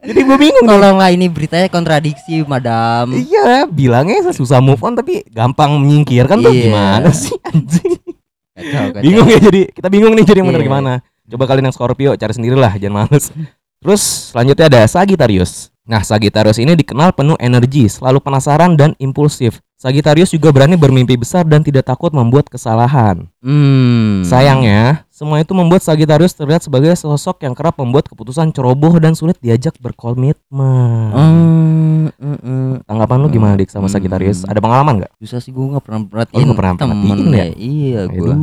Jadi 0.01 0.19
gue 0.25 0.37
bingung 0.37 0.65
nih. 0.65 0.73
Tolonglah 0.73 1.09
ini 1.13 1.25
beritanya 1.29 1.67
kontradiksi, 1.69 2.41
Madam. 2.43 3.13
Iya 3.13 3.69
bilangnya 3.69 4.33
susah 4.33 4.57
move 4.57 4.81
on 4.81 4.97
tapi 4.97 5.21
gampang 5.29 5.77
menyingkirkan 5.77 6.41
tuh 6.41 6.49
Iya. 6.49 6.63
gimana 6.67 7.09
sih 7.13 7.37
anjing 7.45 8.01
Kacau, 8.51 8.85
kacau. 8.91 9.01
Bingung 9.01 9.27
ya 9.29 9.39
jadi 9.39 9.61
kita 9.71 9.87
bingung 9.87 10.13
nih 10.17 10.25
jadi 10.25 10.37
yang 10.43 10.49
bener 10.51 10.63
gimana. 10.65 10.93
Coba 11.25 11.47
kalian 11.47 11.71
yang 11.71 11.75
Scorpio 11.75 12.11
cari 12.17 12.33
sendirilah 12.35 12.75
jangan 12.75 13.07
males. 13.07 13.31
Terus 13.81 14.01
selanjutnya 14.29 14.65
ada 14.67 14.81
Sagittarius. 14.85 15.71
Nah 15.87 16.03
Sagittarius 16.03 16.59
ini 16.61 16.75
dikenal 16.75 17.15
penuh 17.15 17.39
energi, 17.39 17.89
selalu 17.89 18.21
penasaran 18.21 18.77
dan 18.77 18.93
impulsif. 18.99 19.57
Sagittarius 19.81 20.29
juga 20.29 20.53
berani 20.53 20.77
bermimpi 20.77 21.17
besar 21.17 21.41
dan 21.41 21.65
tidak 21.65 21.89
takut 21.89 22.13
membuat 22.13 22.45
kesalahan. 22.45 23.25
Hmm. 23.41 24.21
Sayangnya, 24.21 25.09
semua 25.09 25.41
itu 25.41 25.57
membuat 25.57 25.81
Sagittarius 25.81 26.37
terlihat 26.37 26.61
sebagai 26.61 26.93
sosok 26.93 27.41
yang 27.41 27.57
kerap 27.57 27.81
membuat 27.81 28.05
keputusan 28.05 28.53
ceroboh 28.53 28.93
dan 29.01 29.17
sulit 29.17 29.41
diajak 29.41 29.73
berkomitmen. 29.81 31.09
Hmm, 31.09 32.13
mm, 32.13 32.37
mm. 32.45 32.71
Tanggapan 32.85 33.25
lu 33.25 33.33
gimana 33.33 33.57
dik 33.57 33.73
sama 33.73 33.89
Sagittarius? 33.89 34.45
Hmm. 34.45 34.53
Ada 34.53 34.61
pengalaman 34.61 34.93
nggak? 35.01 35.17
Susah 35.17 35.41
sih 35.41 35.49
gue 35.49 35.65
gak 35.73 35.81
pernah 35.81 36.05
Oh, 36.05 36.09
perhatiin 36.13 36.45
nggak 36.45 36.59
pernah 36.61 36.73
perhatiin 36.77 37.25
ya? 37.33 37.45
Iya 37.57 38.01
gue. 38.05 38.33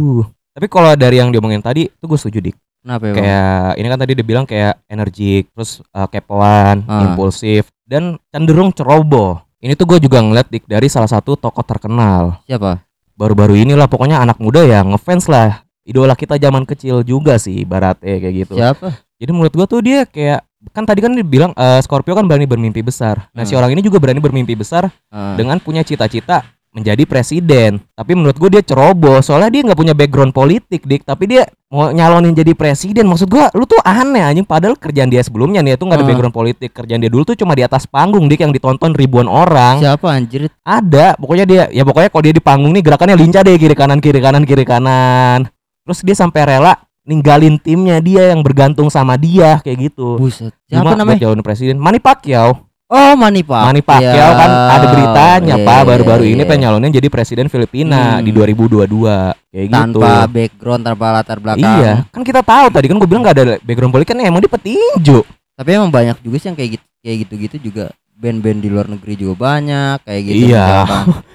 Tapi 0.59 0.66
kalau 0.66 0.90
dari 0.98 1.22
yang 1.22 1.31
diomongin 1.31 1.62
tadi, 1.62 1.87
itu 1.87 2.03
gue 2.03 2.18
setuju 2.18 2.51
dik. 2.51 2.57
Kenapa 2.83 3.05
ya? 3.11 3.14
Kayak 3.14 3.70
ini 3.79 3.87
kan 3.87 3.98
tadi 4.03 4.12
dia 4.18 4.27
bilang 4.27 4.42
kayak 4.42 4.74
energik 4.90 5.55
terus 5.55 5.87
uh, 5.94 6.11
kepoan 6.11 6.83
Ah. 6.90 7.14
impulsif 7.14 7.70
dan 7.87 8.18
cenderung 8.35 8.74
ceroboh 8.74 9.38
ini 9.59 9.73
tuh 9.75 9.87
gue 9.87 9.99
juga 10.01 10.18
ngeliat 10.18 10.47
dik 10.47 10.64
dari 10.64 10.87
salah 10.87 11.09
satu 11.09 11.35
tokoh 11.35 11.62
terkenal 11.62 12.38
Siapa? 12.44 12.83
baru-baru 13.14 13.59
inilah 13.59 13.87
pokoknya 13.87 14.18
anak 14.18 14.38
muda 14.38 14.62
ya 14.62 14.83
ngefans 14.83 15.27
lah 15.27 15.62
idola 15.83 16.14
kita 16.14 16.37
zaman 16.37 16.62
kecil 16.62 17.03
juga 17.03 17.37
sih 17.37 17.64
baratnya 17.64 18.16
kayak 18.16 18.35
gitu 18.37 18.55
Siapa? 18.55 18.94
jadi 19.16 19.31
menurut 19.31 19.53
gue 19.53 19.66
tuh 19.66 19.81
dia 19.81 20.05
kayak 20.05 20.47
kan 20.71 20.83
tadi 20.83 20.99
kan 20.99 21.11
dia 21.11 21.23
bilang 21.23 21.51
eh, 21.55 21.81
Scorpio 21.81 22.12
kan 22.12 22.27
berani 22.27 22.44
bermimpi 22.44 22.83
besar 22.83 23.31
nah 23.31 23.42
si 23.42 23.55
Hmm. 23.55 23.62
orang 23.62 23.75
ini 23.75 23.83
juga 23.83 23.99
berani 23.99 24.18
bermimpi 24.18 24.55
besar 24.55 24.90
Ah. 25.09 25.35
dengan 25.35 25.59
punya 25.59 25.83
cita-cita 25.83 26.47
menjadi 26.79 27.03
presiden. 27.05 27.83
Tapi 27.93 28.14
menurut 28.14 28.38
gue 28.38 28.49
dia 28.49 28.62
ceroboh, 28.62 29.19
soalnya 29.19 29.51
dia 29.51 29.62
nggak 29.67 29.77
punya 29.77 29.93
background 29.93 30.31
politik, 30.31 30.87
dik. 30.87 31.03
Tapi 31.03 31.25
dia 31.27 31.43
mau 31.69 31.91
nyalonin 31.91 32.33
jadi 32.33 32.55
presiden. 32.55 33.05
Maksud 33.05 33.27
gue, 33.27 33.45
lu 33.53 33.67
tuh 33.67 33.83
aneh 33.83 34.23
anjing. 34.23 34.47
Padahal 34.47 34.79
kerjaan 34.79 35.11
dia 35.11 35.21
sebelumnya 35.21 35.59
nih 35.61 35.75
itu 35.75 35.85
nggak 35.85 35.99
ada 35.99 36.07
Ah. 36.07 36.11
background 36.11 36.33
politik. 36.33 36.71
Kerjaan 36.71 37.03
dia 37.03 37.11
dulu 37.11 37.27
tuh 37.27 37.35
cuma 37.35 37.53
di 37.53 37.61
atas 37.61 37.85
panggung, 37.85 38.25
dik, 38.25 38.41
yang 38.41 38.55
ditonton 38.55 38.95
ribuan 38.95 39.27
orang. 39.27 39.83
Siapa 39.83 40.07
anjir? 40.09 40.47
Ada, 40.62 41.19
pokoknya 41.19 41.45
dia, 41.45 41.62
ya 41.69 41.83
pokoknya 41.83 42.09
kalau 42.09 42.23
dia 42.23 42.35
di 42.35 42.41
panggung 42.41 42.73
nih 42.73 42.83
gerakannya 42.83 43.17
lincah 43.19 43.43
deh 43.43 43.59
kiri 43.59 43.75
kanan 43.75 43.99
kiri 43.99 44.21
kanan 44.23 44.47
kiri 44.47 44.62
kanan. 44.62 45.51
Terus 45.83 46.01
dia 46.05 46.14
sampai 46.14 46.45
rela 46.47 46.77
ninggalin 47.09 47.57
timnya 47.57 48.05
dia 48.05 48.37
yang 48.37 48.45
bergantung 48.45 48.93
sama 48.93 49.17
dia 49.17 49.64
kayak 49.64 49.88
gitu. 49.88 50.21
Buset. 50.21 50.53
Siapa 50.69 50.93
Cuma 50.93 51.01
namanya? 51.01 51.25
calon 51.25 51.41
presiden. 51.41 51.81
Manny 51.81 51.97
Pacquiao. 51.99 52.67
Oh, 52.88 53.12
Manny 53.14 53.44
Pacquiao. 53.44 53.68
Manny 53.68 53.83
Pacquiao 53.85 54.33
kan 54.33 54.48
ada 54.48 54.87
beritanya 54.88 55.55
Iya, 55.55 55.66
Pak 55.66 55.77
iya, 55.77 55.85
baru-baru 55.85 56.24
ini 56.24 56.40
iya. 56.40 56.48
pengen 56.48 56.61
nyalonin 56.64 56.88
jadi 56.90 57.09
presiden 57.09 57.46
Filipina 57.46 58.16
Hmm. 58.16 58.24
di 58.24 58.33
2022 58.33 59.37
kayak 59.46 59.66
gitu. 59.66 59.77
tanpa 59.77 60.24
background, 60.24 60.83
tanpa 60.83 61.07
latar 61.12 61.37
belakang. 61.37 61.68
Iya, 61.79 61.92
kan 62.09 62.22
kita 62.22 62.40
tahu 62.40 62.66
tadi 62.70 62.88
kan 62.88 62.96
gue 62.96 63.05
bilang 63.05 63.20
gak 63.22 63.37
ada 63.37 63.44
background 63.61 63.92
politik 63.92 64.09
kan 64.11 64.24
emang 64.24 64.40
dia 64.40 64.48
petinju. 64.48 65.20
Tapi 65.53 65.68
emang 65.70 65.92
banyak 65.92 66.16
juga 66.18 66.37
sih 66.38 66.48
yang 66.48 66.57
kayak 66.57 66.70
gitu 66.74 66.85
kayak 66.98 67.16
gitu-gitu 67.22 67.57
juga 67.62 67.85
band-band 68.14 68.59
di 68.59 68.68
luar 68.68 68.87
negeri 68.88 69.14
juga 69.14 69.35
banyak 69.38 70.03
kayak 70.03 70.20
gitu 70.24 70.51
Iya. 70.51 70.68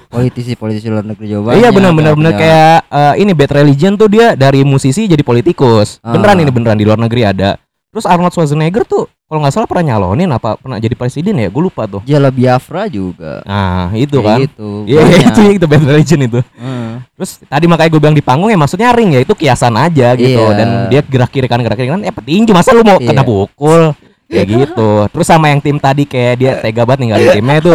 politisi-politisi 0.09 0.87
luar 0.87 1.05
negeri 1.05 1.25
juga 1.27 1.41
banyak 1.47 1.57
iya 1.57 1.69
benar-benar 1.69 2.13
benar 2.13 2.33
punya- 2.33 2.41
kayak 2.41 2.77
eh, 2.89 3.13
ini 3.19 3.31
Bad 3.31 3.51
Religion 3.53 3.93
tuh 3.93 4.07
dia 4.07 4.33
dari 4.33 4.61
musisi 4.61 5.05
jadi 5.05 5.21
politikus. 5.21 5.97
Ah. 5.99 6.11
Beneran 6.11 6.37
ini 6.39 6.49
beneran 6.49 6.75
di 6.75 6.83
luar 6.83 6.97
negeri 6.97 7.23
ada. 7.23 7.55
Terus 7.93 8.10
Arnold 8.10 8.34
Schwarzenegger 8.34 8.82
tuh 8.84 9.06
kalau 9.29 9.45
nggak 9.45 9.53
salah 9.53 9.69
pernah 9.69 9.93
nyalonin 9.93 10.25
apa 10.27 10.58
pernah 10.58 10.82
jadi 10.82 10.97
presiden 10.97 11.38
ya? 11.38 11.45
Gue 11.47 11.69
lupa 11.69 11.86
tuh. 11.86 12.01
Jala 12.03 12.34
Biafra 12.34 12.89
juga. 12.89 13.45
Nah 13.45 13.93
itu 13.93 14.17
Kayak 14.17 14.25
kan. 14.25 14.38
Gitu. 14.49 14.69
Iya 14.89 14.97
banyak. 14.97 15.21
itu 15.29 15.41
itu 15.62 15.65
bad 15.69 15.84
religion 15.86 16.19
itu. 16.19 16.39
Heeh. 16.41 16.91
Terus 17.13 17.32
tadi 17.45 17.65
makanya 17.69 17.89
gue 17.89 18.01
bilang 18.01 18.17
di 18.17 18.25
panggung 18.25 18.49
ya 18.49 18.58
maksudnya 18.58 18.89
ring 18.91 19.13
ya 19.13 19.21
itu 19.21 19.34
kiasan 19.34 19.77
aja 19.77 20.17
gitu 20.17 20.41
Iya. 20.41 20.58
dan 20.58 20.67
dia 20.89 21.01
gerak 21.06 21.29
kiri 21.29 21.45
kan 21.45 21.62
gerak 21.62 21.77
kiri 21.77 21.89
kan 21.89 22.01
ya 22.01 22.10
petinju 22.10 22.49
masa 22.49 22.73
lu 22.73 22.82
mau 22.82 22.97
Iya. 22.97 23.13
kena 23.13 23.21
pukul 23.21 23.93
kayak 24.25 24.47
gitu. 24.49 24.89
Terus 25.13 25.27
sama 25.29 25.53
yang 25.53 25.62
tim 25.62 25.77
tadi 25.77 26.10
kayak 26.10 26.34
dia 26.36 26.51
tega 26.58 26.82
banget 26.84 27.06
ninggalin 27.06 27.29
timnya 27.32 27.56
itu. 27.62 27.71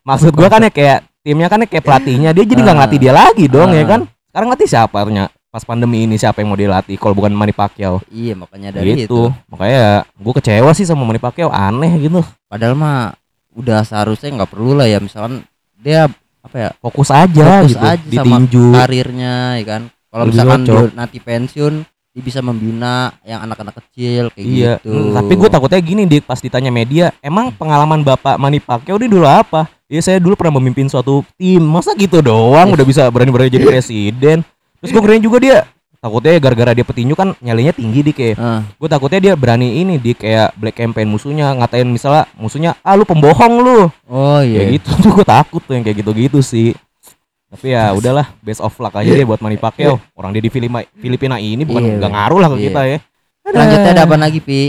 Maksud 0.00 0.32
gua 0.32 0.48
kan 0.48 0.64
ya 0.64 0.72
kayak 0.72 0.98
timnya 1.20 1.48
kan 1.48 1.60
ya 1.60 1.68
kayak 1.68 1.84
pelatihnya 1.84 2.30
dia 2.32 2.44
jadi 2.48 2.60
nggak 2.64 2.72
Ah. 2.72 2.78
ngelatih 2.80 2.98
dia 2.98 3.12
lagi 3.12 3.44
dong 3.46 3.68
ya 3.70 3.84
Ah. 3.84 3.86
kan. 3.86 4.00
Sekarang 4.32 4.46
ngelatih 4.48 4.68
siapa 4.68 4.96
artinya? 4.96 5.24
Pas 5.48 5.64
pandemi 5.64 6.04
ini 6.04 6.14
siapa 6.14 6.40
yang 6.40 6.52
mau 6.52 6.60
dilatih 6.60 7.00
kalau 7.00 7.16
bukan 7.16 7.32
Manny 7.32 7.52
Pacquiao 7.52 8.04
Iya 8.06 8.36
makanya 8.36 8.68
dari 8.70 9.00
itu. 9.00 9.08
gitu. 9.08 9.20
Makanya 9.48 10.04
gue 10.04 10.32
kecewa 10.36 10.70
sih 10.72 10.84
sama 10.84 11.02
Manny 11.02 11.16
Pacquiao 11.16 11.48
aneh 11.48 11.88
gitu. 11.98 12.20
Padahal 12.46 12.76
mah 12.76 13.16
udah 13.56 13.80
seharusnya 13.80 14.28
nggak 14.30 14.50
perlu 14.50 14.76
lah 14.76 14.84
ya 14.84 15.00
misalkan 15.00 15.40
dia 15.74 16.04
apa 16.38 16.56
ya 16.56 16.70
Fokus 16.78 17.08
aja 17.08 17.64
Fokus 17.64 17.72
gitu 17.72 17.80
aja 17.82 18.04
di 18.04 18.16
sama 18.16 18.28
tinju. 18.38 18.66
karirnya 18.72 19.34
ya 19.56 19.64
kan. 19.64 19.82
Kalau 20.08 20.24
misalkan 20.24 20.60
dia 20.62 20.80
nanti 20.92 21.16
pensiun 21.16 21.74
dia 22.08 22.22
bisa 22.24 22.40
membina 22.40 23.14
yang 23.22 23.40
anak-anak 23.40 23.78
kecil 23.78 24.28
kayak 24.32 24.44
Iya, 24.44 24.72
gitu. 24.80 24.90
mm, 24.90 25.12
tapi 25.14 25.32
gue 25.32 25.48
takutnya 25.48 25.78
gini 25.78 26.02
di 26.02 26.18
pas 26.18 26.40
ditanya 26.40 26.68
media, 26.68 27.14
emang 27.20 27.52
pengalaman 27.52 28.02
Bapak 28.02 28.36
Manny 28.36 28.58
Pacquiao 28.58 28.98
dia 28.98 29.06
dulu 29.06 29.22
apa? 29.22 29.64
Ya 29.86 30.02
saya 30.02 30.18
dulu 30.18 30.34
pernah 30.34 30.58
memimpin 30.58 30.88
suatu 30.88 31.24
tim, 31.38 31.62
masa 31.62 31.94
gitu 31.94 32.18
doang 32.18 32.68
udah 32.68 32.82
bisa 32.82 33.08
berani-berani 33.08 33.48
jadi 33.48 33.64
presiden. 33.64 34.44
Terus 34.78 34.90
gue 34.94 35.02
keren 35.02 35.22
juga 35.22 35.38
dia, 35.42 35.58
takutnya 35.98 36.38
gara-gara 36.38 36.70
dia 36.70 36.86
petinju 36.86 37.14
kan 37.18 37.34
nyalinya 37.42 37.74
tinggi 37.74 38.00
di 38.06 38.12
kayak. 38.14 38.36
Ah, 38.38 38.62
Gue 38.78 38.86
takutnya 38.86 39.18
dia 39.18 39.32
berani 39.34 39.82
ini 39.82 39.98
di 39.98 40.14
kayak 40.14 40.54
black 40.54 40.78
campaign 40.78 41.10
musuhnya, 41.10 41.50
ngatain 41.58 41.88
misalnya 41.90 42.30
musuhnya, 42.38 42.78
ah 42.80 42.94
lu 42.94 43.02
pembohong 43.02 43.54
lu, 43.58 43.90
oh 44.06 44.40
iya. 44.40 44.62
kayak 44.62 44.68
gitu 44.78 44.88
tuh 45.02 45.10
gue 45.18 45.26
takut 45.26 45.62
tuh 45.62 45.74
yang 45.74 45.82
kayak 45.82 45.98
gitu-gitu 46.02 46.38
sih. 46.38 46.72
Tapi 47.48 47.72
ya 47.72 47.96
udahlah, 47.96 48.28
best 48.44 48.60
of 48.60 48.76
luck 48.76 48.92
aja 48.92 49.08
deh 49.08 49.24
buat 49.24 49.40
Manny 49.40 49.56
Pacquiao. 49.56 49.96
Orang 50.12 50.36
dia 50.36 50.44
di 50.44 50.52
Filipina, 50.52 50.84
Filipina 50.94 51.40
ini 51.40 51.64
bukan 51.64 51.80
Iya, 51.80 51.96
nggak 51.96 52.10
iya. 52.12 52.16
ngaruh 52.20 52.38
lah 52.38 52.48
ke 52.52 52.56
Iya. 52.60 52.64
kita 52.68 52.80
ya. 52.84 52.98
Selanjutnya 53.48 53.90
ada 53.96 54.02
apa 54.04 54.16
lagi, 54.20 54.38
Pi? 54.44 54.60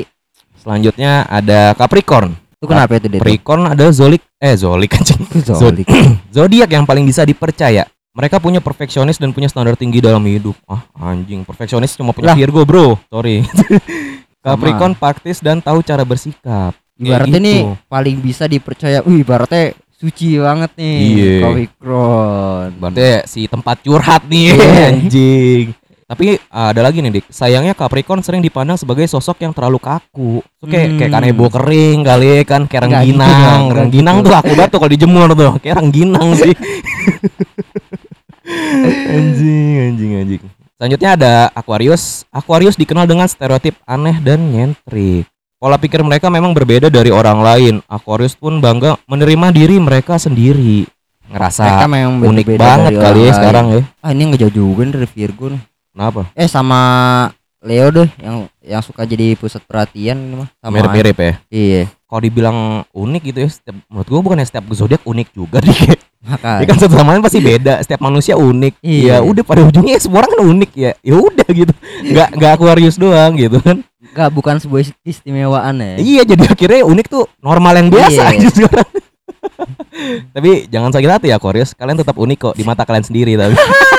Selanjutnya 0.56 1.12
ada 1.28 1.60
Capricorn. 1.76 2.32
Itu 2.56 2.65
kenapa 2.67 2.95
itu, 2.95 3.08
Dit? 3.12 3.19
Capricorn 3.19 3.63
ada 3.67 3.86
Zolik 3.91 4.24
eh 4.39 4.56
Zolik 4.56 4.95
anjing. 4.95 5.19
Zolik. 5.43 5.88
Zodiak 6.32 6.72
yang 6.72 6.88
paling 6.88 7.04
bisa 7.04 7.28
dipercaya. 7.28 7.84
Mereka 8.10 8.41
punya 8.41 8.58
perfeksionis 8.58 9.22
dan 9.22 9.30
punya 9.30 9.45
standar 9.45 9.78
tinggi 9.78 10.02
dalam 10.02 10.26
hidup. 10.26 10.58
Ah, 10.65 10.82
anjing, 10.98 11.45
perfeksionis 11.45 11.93
cuma 11.93 12.10
punya 12.10 12.34
Lah. 12.34 12.38
Virgo, 12.38 12.65
Bro. 12.65 12.98
Sorry. 13.08 13.45
Capricorn 14.45 14.95
praktis 14.98 15.43
dan 15.43 15.62
tahu 15.62 15.84
cara 15.86 16.02
bersikap. 16.02 16.74
Ibaratnya 17.00 17.39
nih 17.39 17.60
gitu. 17.63 17.76
paling 17.88 18.17
bisa 18.19 18.43
dipercaya. 18.50 19.00
Wih, 19.06 19.24
ibaratnya 19.24 19.78
suci 19.93 20.39
banget 20.41 20.72
nih. 20.76 20.98
Iya. 21.00 21.36
Capricorn. 21.43 22.69
Berarti 22.82 23.08
si 23.30 23.41
tempat 23.45 23.78
curhat 23.86 24.26
nih 24.26 24.58
Iya. 24.58 24.67
anjing. 24.91 25.65
Tapi 26.10 26.41
ah, 26.50 26.74
ada 26.74 26.82
lagi 26.82 27.00
nih 27.00 27.13
Dik. 27.13 27.30
Sayangnya 27.30 27.78
Capricorn 27.78 28.19
sering 28.19 28.41
dipandang 28.41 28.76
sebagai 28.76 29.06
sosok 29.06 29.45
yang 29.45 29.54
terlalu 29.54 29.78
kaku. 29.78 30.41
Itu 30.58 30.65
kayak 30.65 30.98
kayak 30.98 31.06
Hmm. 31.06 31.17
kanebo 31.22 31.45
kering 31.48 32.00
kali 32.02 32.28
ya 32.34 32.43
kan, 32.43 32.62
kayak 32.65 32.82
Nggak 32.84 33.04
gitu 33.06 33.13
rengginang. 33.13 33.62
rengginang 33.69 34.17
gitu. 34.17 34.26
tuh 34.26 34.34
aku 34.36 34.52
banget 34.52 34.69
tuh 34.69 34.80
kalau 34.80 34.91
dijemur 34.91 35.30
tuh, 35.32 35.52
kayak 35.60 35.76
rengginang 35.78 36.30
sih. 36.34 36.54
anjing, 39.10 39.74
anjing, 39.86 40.12
anjing. 40.17 40.41
Selanjutnya 40.76 41.10
ada 41.13 41.34
Aquarius. 41.52 42.24
Aquarius 42.30 42.74
dikenal 42.74 43.06
dengan 43.06 43.28
stereotip 43.28 43.76
aneh 43.84 44.17
dan 44.17 44.50
nyentrik. 44.50 45.28
Pola 45.60 45.76
pikir 45.76 46.00
mereka 46.02 46.32
memang 46.32 46.56
berbeda 46.56 46.88
dari 46.88 47.12
orang 47.12 47.43
lain. 47.43 47.76
Aquarius 47.86 48.34
pun 48.34 48.58
bangga 48.58 48.95
menerima 49.06 49.52
diri 49.52 49.76
mereka 49.76 50.15
sendiri. 50.15 50.88
Ngerasa 51.30 51.62
Mereka 51.62 51.86
memang 51.86 52.13
unik 52.26 52.48
banget 52.58 52.93
kali 52.95 53.19
ya 53.19 53.26
lain. 53.28 53.36
sekarang 53.36 53.65
ya. 53.69 53.82
Ah, 54.00 54.10
ini 54.10 54.22
nggak 54.26 54.41
jauh 54.41 54.56
juga 54.56 54.82
dari 54.88 55.06
Virgo 55.06 55.45
nih. 55.52 55.62
Kenapa? 56.00 56.32
Eh 56.32 56.48
sama 56.48 56.80
Leo 57.60 57.92
deh 57.92 58.08
yang 58.24 58.48
yang 58.64 58.80
suka 58.80 59.04
jadi 59.04 59.36
pusat 59.36 59.60
perhatian 59.68 60.16
ini 60.16 60.36
mah 60.40 60.50
sama 60.64 60.80
Mirip-mirip 60.80 61.18
ya. 61.20 61.34
Iya. 61.52 61.84
Kalau 62.08 62.22
dibilang 62.24 62.58
unik 62.96 63.22
gitu 63.28 63.40
ya, 63.44 63.50
setiap, 63.52 63.76
menurut 63.92 64.08
gua 64.08 64.22
bukan 64.24 64.40
setiap 64.48 64.64
zodiak 64.72 65.04
unik 65.04 65.28
juga 65.36 65.60
kayak. 65.68 66.00
Makanya. 66.24 66.60
Ya 66.64 66.66
kan 66.72 66.78
satu 66.80 66.96
sama 66.96 67.12
lain 67.12 67.20
pasti 67.20 67.44
beda. 67.44 67.84
Setiap 67.84 68.00
manusia 68.00 68.40
unik. 68.40 68.80
Iya. 68.80 69.20
Ya 69.20 69.28
udah 69.28 69.44
pada 69.44 69.68
ujungnya 69.68 70.00
ya 70.00 70.02
semua 70.02 70.24
orang 70.24 70.40
kan 70.40 70.42
unik 70.48 70.72
ya. 70.72 70.92
Ya 71.04 71.16
udah 71.20 71.48
gitu. 71.52 71.74
Nggak 72.08 72.30
nggak 72.40 72.52
Aquarius 72.56 72.96
doang 72.96 73.32
gitu 73.36 73.60
kan. 73.60 73.84
Enggak 74.00 74.30
bukan 74.32 74.56
sebuah 74.64 74.82
istimewaan 75.04 75.76
ya. 75.84 75.94
Iya 76.00 76.22
jadi 76.32 76.44
akhirnya 76.48 76.88
unik 76.88 77.06
tuh 77.12 77.28
normal 77.44 77.76
yang 77.76 77.92
biasa 77.92 78.24
Iya. 78.24 78.40
aja 78.40 78.48
sekarang. 78.56 78.90
tapi 80.36 80.50
jangan 80.72 80.96
sakit 80.96 81.10
hati 81.12 81.28
ya 81.28 81.36
Aquarius. 81.36 81.76
Kalian 81.76 82.00
tetap 82.00 82.16
unik 82.16 82.38
kok 82.40 82.56
di 82.56 82.64
mata 82.64 82.88
kalian 82.88 83.04
sendiri 83.04 83.36
tapi. 83.36 83.60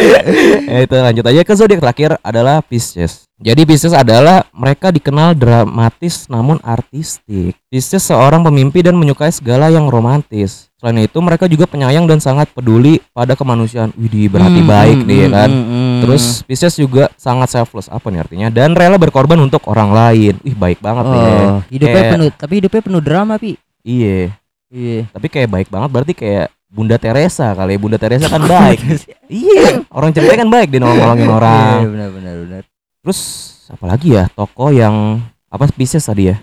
Eh, 0.00 0.80
itu 0.86 0.94
lanjut 0.94 1.24
aja 1.24 1.40
ke 1.42 1.52
zodiak 1.52 1.80
terakhir 1.80 2.10
adalah 2.20 2.60
Pisces. 2.60 3.28
Jadi 3.36 3.64
Pisces 3.64 3.92
adalah 3.92 4.44
mereka 4.52 4.88
dikenal 4.88 5.32
dramatis 5.32 6.28
namun 6.28 6.60
artistik. 6.60 7.56
Pisces 7.66 8.04
seorang 8.04 8.40
pemimpi 8.40 8.80
dan 8.80 8.96
menyukai 8.96 9.30
segala 9.30 9.68
yang 9.68 9.88
romantis. 9.88 10.68
Selain 10.76 10.96
itu 10.98 11.20
mereka 11.20 11.44
juga 11.44 11.64
penyayang 11.64 12.08
dan 12.08 12.20
sangat 12.20 12.48
peduli 12.50 13.00
pada 13.12 13.36
kemanusiaan. 13.36 13.92
Widih 13.94 14.28
berarti 14.28 14.60
Hmm, 14.60 14.68
baik 14.68 14.98
hmm, 14.98 15.08
deh 15.08 15.20
hmm, 15.24 15.32
kan. 15.32 15.50
hmm, 15.50 15.64
hmm. 15.68 15.98
Terus 16.00 16.24
Pisces 16.44 16.74
juga 16.74 17.08
sangat 17.16 17.48
selfless 17.50 17.88
apa 17.88 18.08
nih 18.08 18.20
artinya 18.20 18.48
dan 18.48 18.72
rela 18.72 18.96
berkorban 18.96 19.40
untuk 19.40 19.64
orang 19.68 19.92
lain. 19.92 20.34
Wih 20.40 20.56
baik 20.56 20.80
banget 20.80 21.04
nih. 21.04 21.20
oh, 21.20 21.58
hidupnya 21.68 21.96
Kayak- 21.96 22.12
penuh 22.12 22.28
tapi 22.32 22.52
hidupnya 22.60 22.82
penuh 22.82 23.02
drama, 23.04 23.34
Pi. 23.36 23.56
Iya. 23.80 24.32
Iya. 24.68 25.00
Tapi 25.10 25.26
kayak 25.26 25.48
baik 25.50 25.68
banget 25.68 25.88
berarti 25.90 26.12
kayak 26.12 26.48
Bunda 26.70 26.96
Teresa 27.02 27.50
kali 27.50 27.74
ya. 27.74 27.78
Bunda 27.82 27.98
Teresa 27.98 28.30
kan 28.30 28.46
baik. 28.46 28.78
iya, 29.26 29.82
orang 29.90 30.14
cerita 30.14 30.38
kan 30.38 30.46
baik 30.46 30.70
dia 30.70 30.78
nolong-nolongin 30.78 31.26
orang. 31.26 31.78
Iya, 31.82 31.88
benar 31.90 32.08
benar 32.14 32.34
benar. 32.46 32.62
Terus 33.02 33.20
apa 33.66 33.84
lagi 33.90 34.08
ya 34.14 34.30
toko 34.30 34.70
yang 34.70 35.18
apa 35.50 35.66
Pisces 35.74 36.06
tadi 36.06 36.30
ya? 36.30 36.38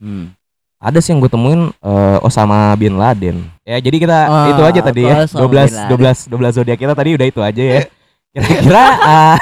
Hmm. 0.00 0.32
Ada 0.80 1.00
sih 1.00 1.12
yang 1.12 1.20
gue 1.20 1.28
temuin 1.28 1.72
eh, 1.72 2.18
Osama 2.24 2.72
bin 2.80 2.96
Laden. 2.96 3.44
Ya 3.68 3.76
jadi 3.80 3.96
kita 4.00 4.18
Ah, 4.28 4.48
itu 4.48 4.62
aja 4.64 4.80
tadi 4.80 5.02
ya. 5.04 5.28
Osama 5.28 5.44
12 5.44 5.92
bin 5.92 6.00
Laden. 6.00 6.48
12 6.48 6.56
12 6.56 6.56
zodiak 6.56 6.78
kita 6.80 6.92
tadi 6.96 7.10
udah 7.16 7.26
itu 7.28 7.40
aja 7.44 7.62
ya. 7.64 7.80
Kira-kira 8.32 8.84
ah, 9.12 9.38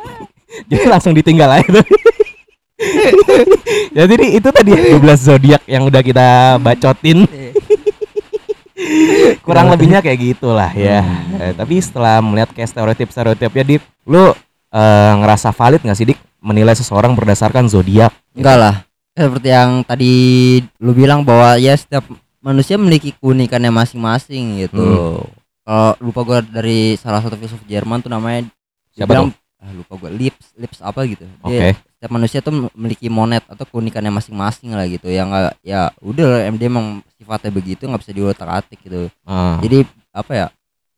jadi 0.70 0.84
langsung 0.92 1.16
ditinggal 1.16 1.48
aja 1.56 1.68
tuh. 1.80 1.86
jadi 3.96 4.26
itu 4.34 4.48
tadi 4.50 4.70
ya, 4.76 5.00
12 5.00 5.24
zodiak 5.24 5.62
yang 5.64 5.88
udah 5.88 6.02
kita 6.04 6.60
bacotin. 6.60 7.24
Kurang 9.44 9.70
lebihnya 9.72 10.00
kayak 10.04 10.18
gitulah 10.20 10.70
ya. 10.72 11.00
Eh, 11.40 11.52
tapi 11.56 11.80
setelah 11.80 12.20
melihat 12.24 12.50
kayak 12.52 12.70
stereotip-stereotipnya 12.70 13.64
Dik, 13.64 13.82
lu 14.08 14.32
eh, 14.74 15.12
ngerasa 15.20 15.52
valid 15.52 15.82
nggak 15.84 15.98
sih 15.98 16.08
Dik 16.08 16.20
menilai 16.44 16.76
seseorang 16.76 17.16
berdasarkan 17.16 17.68
zodiak? 17.68 18.12
Enggak 18.36 18.56
lah. 18.60 18.74
Seperti 19.14 19.48
yang 19.48 19.86
tadi 19.86 20.12
lu 20.82 20.92
bilang 20.92 21.22
bahwa 21.22 21.54
ya 21.56 21.72
setiap 21.78 22.04
manusia 22.42 22.76
memiliki 22.76 23.14
keunikannya 23.16 23.72
masing-masing 23.72 24.66
gitu. 24.66 24.82
Hmm. 24.82 25.24
Kalau 25.64 25.90
lupa 26.04 26.20
gua 26.26 26.38
dari 26.44 26.98
salah 27.00 27.24
satu 27.24 27.40
filsuf 27.40 27.62
Jerman 27.64 28.04
tuh 28.04 28.12
namanya 28.12 28.44
Siapa 28.92 29.08
bilang 29.08 29.32
ah, 29.62 29.72
lupa 29.72 29.96
gua 29.96 30.10
lips 30.12 30.52
lips 30.60 30.78
apa 30.84 31.08
gitu. 31.08 31.24
Oke. 31.40 31.72
Dia 31.72 31.72
setiap 32.04 32.20
manusia 32.20 32.44
tuh 32.44 32.68
memiliki 32.76 33.08
monet 33.08 33.40
atau 33.48 33.64
keunikannya 33.64 34.12
masing-masing 34.12 34.76
lah 34.76 34.84
gitu. 34.84 35.08
Yang 35.08 35.24
enggak 35.32 35.54
ya 35.64 35.88
udah 36.04 36.26
lah, 36.28 36.40
MD 36.52 36.68
emang 36.68 37.00
sifatnya 37.16 37.48
begitu 37.48 37.88
nggak 37.88 37.96
bisa 38.04 38.12
diotak-atik 38.12 38.76
gitu. 38.84 39.08
Ah, 39.24 39.56
Jadi 39.64 39.88
apa 40.12 40.32
ya? 40.36 40.46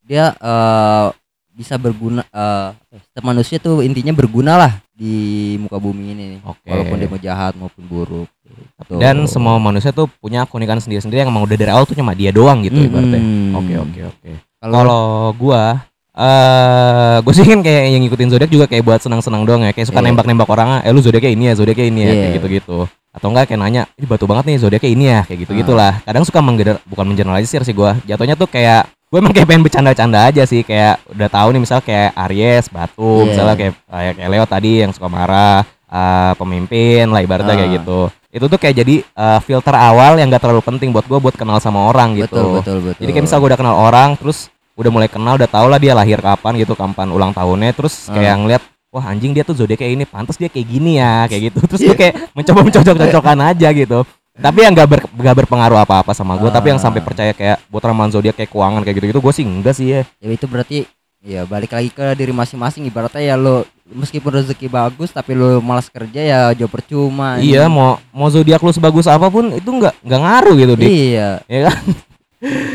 Dia 0.03 0.35
eh, 0.35 1.07
bisa 1.55 1.79
berguna 1.79 2.27
eh, 2.27 2.69
setiap 2.91 3.23
manusia 3.23 3.63
tuh 3.63 3.87
intinya 3.87 4.11
berguna 4.11 4.59
lah 4.59 4.73
di 4.99 5.55
muka 5.63 5.79
bumi 5.79 6.11
ini. 6.11 6.27
Oke. 6.43 6.75
Walaupun 6.75 6.99
dia 6.99 7.07
mau 7.07 7.23
jahat 7.23 7.55
maupun 7.55 7.87
buruk. 7.87 8.27
gitu. 8.43 8.99
Dan 8.99 9.31
semua 9.31 9.63
manusia 9.63 9.95
tuh 9.95 10.11
punya 10.19 10.43
keunikan 10.43 10.83
sendiri-sendiri 10.83 11.23
yang 11.23 11.31
emang 11.31 11.47
udah 11.47 11.55
dari 11.55 11.71
awal 11.71 11.87
tuh 11.87 11.95
cuma 11.95 12.19
dia 12.19 12.35
doang 12.35 12.67
gitu 12.67 12.83
Mm-mm. 12.83 12.91
ibaratnya. 12.91 13.23
Oke 13.63 13.75
oke 13.79 14.01
oke. 14.11 14.31
Kalau 14.59 14.75
Kalau 14.75 15.03
gua 15.39 15.87
eh 16.17 17.17
gue 17.21 17.33
sih 17.37 17.45
kan 17.45 17.61
kayak 17.61 17.83
yang 17.93 18.01
ngikutin 18.03 18.29
zodiak 18.33 18.51
juga 18.51 18.65
kayak 18.67 18.83
buat 18.83 19.01
senang-senang 19.05 19.45
doang 19.45 19.63
ya. 19.63 19.73
Kayak 19.77 19.93
suka 19.93 20.01
Iya. 20.01 20.09
nembak-nembak 20.11 20.49
orang, 20.49 20.69
eh 20.81 20.91
lu 20.91 21.01
zodiaknya 21.05 21.31
ini 21.37 21.45
ya, 21.47 21.55
zodiaknya 21.55 21.87
ini 21.87 22.01
ya, 22.01 22.07
kayak 22.09 22.25
Iya. 22.25 22.37
gitu-gitu. 22.41 22.79
Atau 23.13 23.27
enggak 23.33 23.45
kayak 23.49 23.61
nanya, 23.61 23.83
ini 23.97 24.05
batu 24.05 24.25
banget 24.25 24.45
nih 24.49 24.57
zodiaknya 24.61 24.91
ini 24.93 25.05
ya, 25.09 25.21
kayak 25.25 25.39
gitu-gitulah. 25.45 25.93
Ah. 26.01 26.05
Kadang 26.05 26.25
suka 26.25 26.41
menggener 26.41 26.77
bukan 26.89 27.05
mengeneralisir 27.05 27.61
sih 27.63 27.73
gua. 27.73 27.97
Jatuhnya 28.05 28.37
tuh 28.37 28.49
kayak 28.49 28.89
gue 29.07 29.19
emang 29.23 29.31
kayak 29.33 29.47
pengen 29.47 29.63
bercanda-canda 29.63 30.19
aja 30.27 30.43
sih 30.45 30.67
kayak 30.67 30.99
udah 31.15 31.29
tahu 31.31 31.49
nih 31.55 31.61
misal 31.63 31.79
kayak 31.81 32.11
Aries, 32.27 32.67
batu, 32.69 33.23
Iya. 33.23 33.27
misalnya 33.31 33.55
kayak 33.57 33.73
kayak 33.87 34.13
kayak 34.17 34.31
Leo 34.33 34.45
tadi 34.45 34.73
yang 34.83 34.93
suka 34.97 35.09
marah, 35.09 35.63
eh, 35.87 36.33
pemimpin 36.37 37.07
lah 37.09 37.21
ibaratnya 37.21 37.55
kayak 37.55 37.71
Ah. 37.71 37.77
gitu. 37.81 38.01
Itu 38.33 38.45
tuh 38.49 38.59
kayak 38.61 38.77
jadi 38.77 38.95
eh, 39.01 39.39
filter 39.41 39.73
awal 39.73 40.17
yang 40.21 40.29
gak 40.29 40.45
terlalu 40.45 40.61
penting 40.61 40.93
buat 40.93 41.05
gua 41.09 41.21
buat 41.21 41.37
kenal 41.37 41.57
sama 41.57 41.89
orang 41.89 42.17
gitu. 42.21 42.37
betul 42.37 42.53
betul 42.61 42.79
betul. 42.93 43.01
Jadi 43.05 43.11
kayak 43.13 43.25
misal 43.25 43.39
gue 43.41 43.49
udah 43.49 43.61
kenal 43.61 43.77
orang, 43.81 44.13
terus 44.21 44.53
udah 44.77 44.91
mulai 44.93 45.09
kenal, 45.09 45.41
udah 45.41 45.49
tau 45.49 45.67
lah 45.67 45.81
dia 45.81 45.97
lahir 45.97 46.21
kapan 46.21 46.61
gitu, 46.61 46.77
kapan 46.77 47.09
ulang 47.09 47.33
tahunnya, 47.33 47.73
terus 47.73 48.13
kayak 48.13 48.33
Ah. 48.33 48.39
ngeliat, 48.39 48.63
wah 48.93 49.05
anjing 49.09 49.33
dia 49.33 49.43
tuh 49.43 49.57
zodiak 49.57 49.81
kayak 49.81 49.93
ini 49.97 50.05
pantas 50.05 50.37
dia 50.37 50.53
kayak 50.53 50.69
gini 50.69 51.01
ya 51.01 51.25
kayak 51.27 51.53
gitu. 51.53 51.59
Terus 51.65 51.81
gue 51.89 51.97
kayak 51.97 52.15
mencoba 52.37 52.61
mencocok-cocokan 52.65 53.39
aja 53.57 53.69
gitu. 53.73 54.05
Tapi 54.37 54.69
yang 54.69 54.77
gak, 54.77 54.85
ber, 54.85 55.01
gak 55.17 55.37
berpengaruh 55.45 55.81
apa-apa 55.81 56.13
sama 56.13 56.37
gue 56.37 56.53
tapi 56.53 56.69
yang 56.69 56.77
sampai 56.77 57.01
percaya 57.01 57.33
kayak 57.33 57.57
buat 57.73 57.81
ramalan 57.81 58.13
zodiak 58.13 58.37
kayak 58.37 58.53
keuangan 58.53 58.85
kayak 58.85 59.01
gitu-gitu 59.01 59.21
gue 59.25 59.33
sih 59.33 59.45
enggak 59.49 59.73
sih 59.73 59.87
ya. 59.97 60.01
Ya 60.21 60.29
itu 60.29 60.45
berarti 60.45 60.85
ya 61.25 61.49
balik 61.49 61.73
lagi 61.73 61.89
ke 61.89 62.13
diri 62.13 62.37
masing-masing. 62.37 62.85
Ibaratnya 62.85 63.25
ya 63.25 63.35
lo 63.41 63.65
meskipun 63.89 64.45
rezeki 64.45 64.69
bagus 64.69 65.09
tapi 65.09 65.33
lo 65.33 65.65
malas 65.65 65.89
kerja 65.89 66.21
ya 66.21 66.39
jauh 66.53 66.69
percuma 66.69 67.39
iya 67.39 67.71
mau 67.71 68.03
mau 68.11 68.27
zodiak 68.29 68.59
lu 68.59 68.75
sebagus 68.75 69.07
apa 69.07 69.31
pun 69.33 69.55
itu 69.57 69.71
nggak 69.73 70.05
nggak 70.05 70.21
ngaruh 70.21 70.55
gitu 70.61 70.73
dik. 70.85 70.89
Iya. 70.91 71.29
Ya 71.49 71.61
kan 71.73 71.81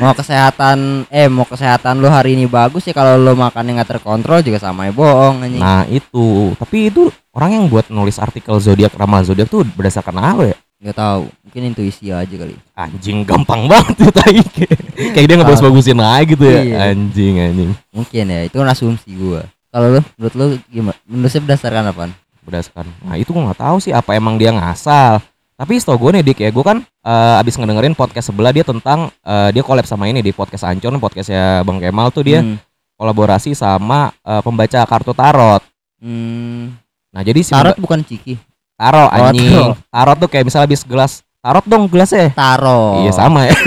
mau 0.02 0.14
kesehatan 0.18 1.06
eh 1.14 1.30
mau 1.30 1.46
kesehatan 1.46 2.02
lo 2.02 2.10
hari 2.10 2.34
ini 2.34 2.50
bagus 2.50 2.90
ya 2.90 2.94
kalau 2.98 3.14
lo 3.16 3.38
makannya 3.38 3.78
nggak 3.78 3.98
terkontrol 3.98 4.42
juga 4.42 4.58
sama 4.58 4.90
ya 4.90 4.94
bohong 4.94 5.46
anjing. 5.46 5.62
Nah 5.62 5.86
itu. 5.86 6.56
Tapi 6.58 6.90
itu 6.90 7.14
orang 7.34 7.62
yang 7.62 7.66
buat 7.70 7.88
nulis 7.94 8.18
artikel 8.18 8.58
zodiak 8.58 8.98
ramalan 8.98 9.26
zodiak 9.26 9.48
tuh 9.48 9.62
berdasarkan 9.62 10.18
apa 10.18 10.44
ya? 10.50 10.58
Nggak 10.82 10.98
tahu. 10.98 11.24
Mungkin 11.46 11.62
intuisi 11.70 12.10
aja 12.10 12.26
kali. 12.26 12.58
Anjing 12.74 13.22
gampang 13.22 13.70
banget 13.70 13.96
tuh 14.02 14.10
tai. 14.10 14.42
Kayak 15.14 15.28
dia 15.30 15.36
ngebagus-bagusin 15.38 16.02
aja 16.02 16.24
gitu 16.26 16.46
ya. 16.46 16.62
Iya. 16.66 16.78
anjing 16.92 17.34
anjing. 17.38 17.72
Mungkin 17.94 18.24
ya 18.26 18.40
itu 18.50 18.56
kan 18.58 18.68
asumsi 18.74 19.14
gua. 19.14 19.46
Kalau 19.72 19.88
lo 19.88 20.02
menurut 20.18 20.36
lo 20.36 20.46
gimana? 20.68 20.98
Menurutnya 21.06 21.42
berdasarkan 21.46 21.84
apa 21.94 22.04
berdasarkan. 22.42 22.86
Nah 23.06 23.16
itu 23.22 23.30
gua 23.30 23.54
nggak 23.54 23.62
tahu 23.62 23.78
sih 23.78 23.94
apa 23.94 24.18
emang 24.18 24.42
dia 24.42 24.50
ngasal 24.50 25.22
tapi 25.62 25.78
setahu 25.78 26.10
gue 26.10 26.18
nih 26.18 26.24
dik 26.26 26.40
ya 26.42 26.50
gue 26.50 26.66
kan 26.66 26.82
eh, 26.82 27.36
abis 27.38 27.62
ngedengerin 27.62 27.94
podcast 27.94 28.34
sebelah 28.34 28.50
dia 28.50 28.66
tentang 28.66 29.14
eh, 29.22 29.54
dia 29.54 29.62
collab 29.62 29.86
sama 29.86 30.10
ini 30.10 30.26
di 30.26 30.34
podcast 30.34 30.66
Ancon 30.66 30.98
podcastnya 30.98 31.62
Bang 31.62 31.78
Kemal 31.78 32.10
tuh 32.10 32.26
dia 32.26 32.42
hmm. 32.42 32.58
kolaborasi 32.98 33.54
sama 33.54 34.10
eh, 34.26 34.42
pembaca 34.42 34.82
kartu 34.90 35.14
tarot. 35.14 35.62
Hmm. 36.02 36.74
nah 37.14 37.22
jadi 37.22 37.46
si 37.46 37.54
tarot 37.54 37.78
bukan 37.78 38.02
ciki. 38.02 38.42
Tarot 38.74 39.14
Oh, 39.14 39.30
anjing. 39.30 39.54
Tarot. 39.54 39.78
tarot 39.94 40.18
tuh 40.18 40.30
kayak 40.34 40.50
misalnya 40.50 40.66
habis 40.66 40.82
gelas 40.82 41.22
tarot 41.46 41.66
dong 41.70 41.86
gelasnya. 41.86 42.34
Tarot. 42.34 43.06
Iya 43.06 43.14
sama 43.14 43.46
ya. 43.46 43.54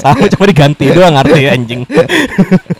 Sama 0.00 0.24
cuma 0.32 0.44
diganti 0.48 0.88
doang 0.92 1.16
arti 1.16 1.48
anjing 1.48 1.84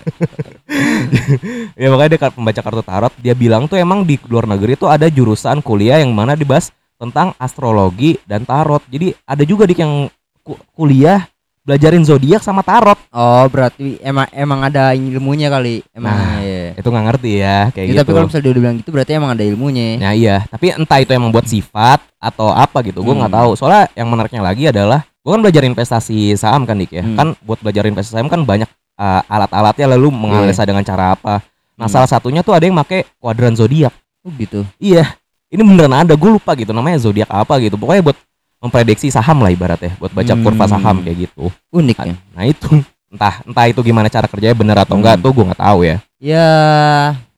ya 1.80 1.88
makanya 1.88 2.10
dia 2.10 2.30
pembaca 2.30 2.60
kartu 2.60 2.82
tarot 2.82 3.12
dia 3.16 3.34
bilang 3.34 3.64
tuh 3.64 3.76
emang 3.76 4.02
di 4.02 4.16
luar 4.24 4.46
negeri 4.46 4.74
tuh 4.74 4.86
ada 4.86 5.06
jurusan 5.06 5.60
kuliah 5.60 5.98
yang 5.98 6.10
mana 6.10 6.32
dibahas 6.32 6.70
tentang 6.96 7.32
astrologi 7.36 8.20
dan 8.24 8.42
tarot 8.42 8.82
jadi 8.86 9.14
ada 9.24 9.42
juga 9.42 9.64
dik 9.64 9.78
yang 9.78 10.06
ku- 10.40 10.60
kuliah 10.72 11.24
belajarin 11.60 12.02
zodiak 12.02 12.40
sama 12.40 12.60
tarot 12.60 12.96
oh 13.10 13.44
berarti 13.46 14.00
emang 14.00 14.26
emang 14.30 14.60
ada 14.62 14.90
ilmunya 14.90 15.48
kali 15.48 15.84
emang 15.90 16.12
Nah, 16.12 16.40
ya. 16.40 16.72
itu 16.72 16.88
nggak 16.88 17.06
ngerti 17.06 17.30
ya 17.36 17.58
kayak 17.70 17.84
Ya, 17.84 17.90
gitu 17.90 18.00
tapi 18.00 18.10
kalau 18.10 18.26
misalnya 18.26 18.42
dia 18.42 18.50
udah 18.50 18.62
bilang 18.64 18.76
gitu 18.78 18.90
berarti 18.90 19.10
emang 19.12 19.30
ada 19.30 19.44
ilmunya 19.44 19.88
Nah 19.96 20.12
iya, 20.12 20.36
tapi 20.46 20.72
entah 20.72 20.98
itu 20.98 21.12
emang 21.12 21.28
buat 21.28 21.44
sifat 21.44 22.00
atau 22.16 22.48
apa 22.48 22.80
gitu, 22.82 23.00
gue 23.00 23.14
nggak 23.14 23.32
Hmm. 23.32 23.40
tahu. 23.40 23.50
Soalnya 23.56 23.88
yang 23.92 24.08
menariknya 24.08 24.44
lagi 24.44 24.68
adalah, 24.68 25.08
gue 25.08 25.30
kan 25.30 25.40
belajar 25.40 25.64
investasi 25.64 26.36
saham 26.36 26.64
kan 26.64 26.76
dik 26.76 26.92
ya, 26.92 27.00
Hmm. 27.00 27.16
kan 27.16 27.28
buat 27.40 27.56
belajar 27.60 27.88
investasi 27.88 28.12
saham 28.12 28.28
kan 28.28 28.44
banyak 28.44 28.68
uh, 29.00 29.22
alat-alatnya 29.24 29.96
lalu 29.96 30.12
menganalisa 30.12 30.62
dengan 30.62 30.84
cara 30.84 31.16
apa. 31.16 31.40
Nah 31.74 31.88
Hmm. 31.88 31.94
salah 31.96 32.04
satunya 32.06 32.44
tuh 32.44 32.52
ada 32.52 32.68
yang 32.68 32.76
pakai 32.76 33.08
kuadran 33.16 33.56
zodiak. 33.56 33.96
oh 34.20 34.28
gitu 34.36 34.68
Iya, 34.76 35.16
ini 35.48 35.64
beneran 35.64 35.96
ada, 35.96 36.12
gue 36.12 36.30
lupa 36.30 36.52
gitu 36.52 36.76
namanya 36.76 37.00
zodiak 37.00 37.32
apa 37.32 37.56
gitu. 37.56 37.80
Pokoknya 37.80 38.04
buat 38.04 38.18
memprediksi 38.60 39.08
saham 39.08 39.40
lah 39.40 39.48
ibaratnya, 39.48 39.96
buat 39.96 40.12
baca 40.12 40.36
Hmm. 40.36 40.44
kurva 40.44 40.68
saham 40.68 41.00
kayak 41.00 41.24
gitu. 41.24 41.48
unik 41.72 41.96
ya 42.04 42.14
Nah 42.36 42.44
itu, 42.44 42.68
entah 43.08 43.40
entah 43.42 43.64
itu 43.64 43.80
gimana 43.80 44.06
cara 44.06 44.28
kerjanya 44.28 44.52
bener 44.52 44.76
atau 44.76 45.00
enggak 45.00 45.16
Hmm. 45.16 45.24
tuh 45.24 45.32
gue 45.32 45.44
nggak 45.48 45.62
tahu 45.64 45.78
ya. 45.88 45.96
ya 46.20 46.48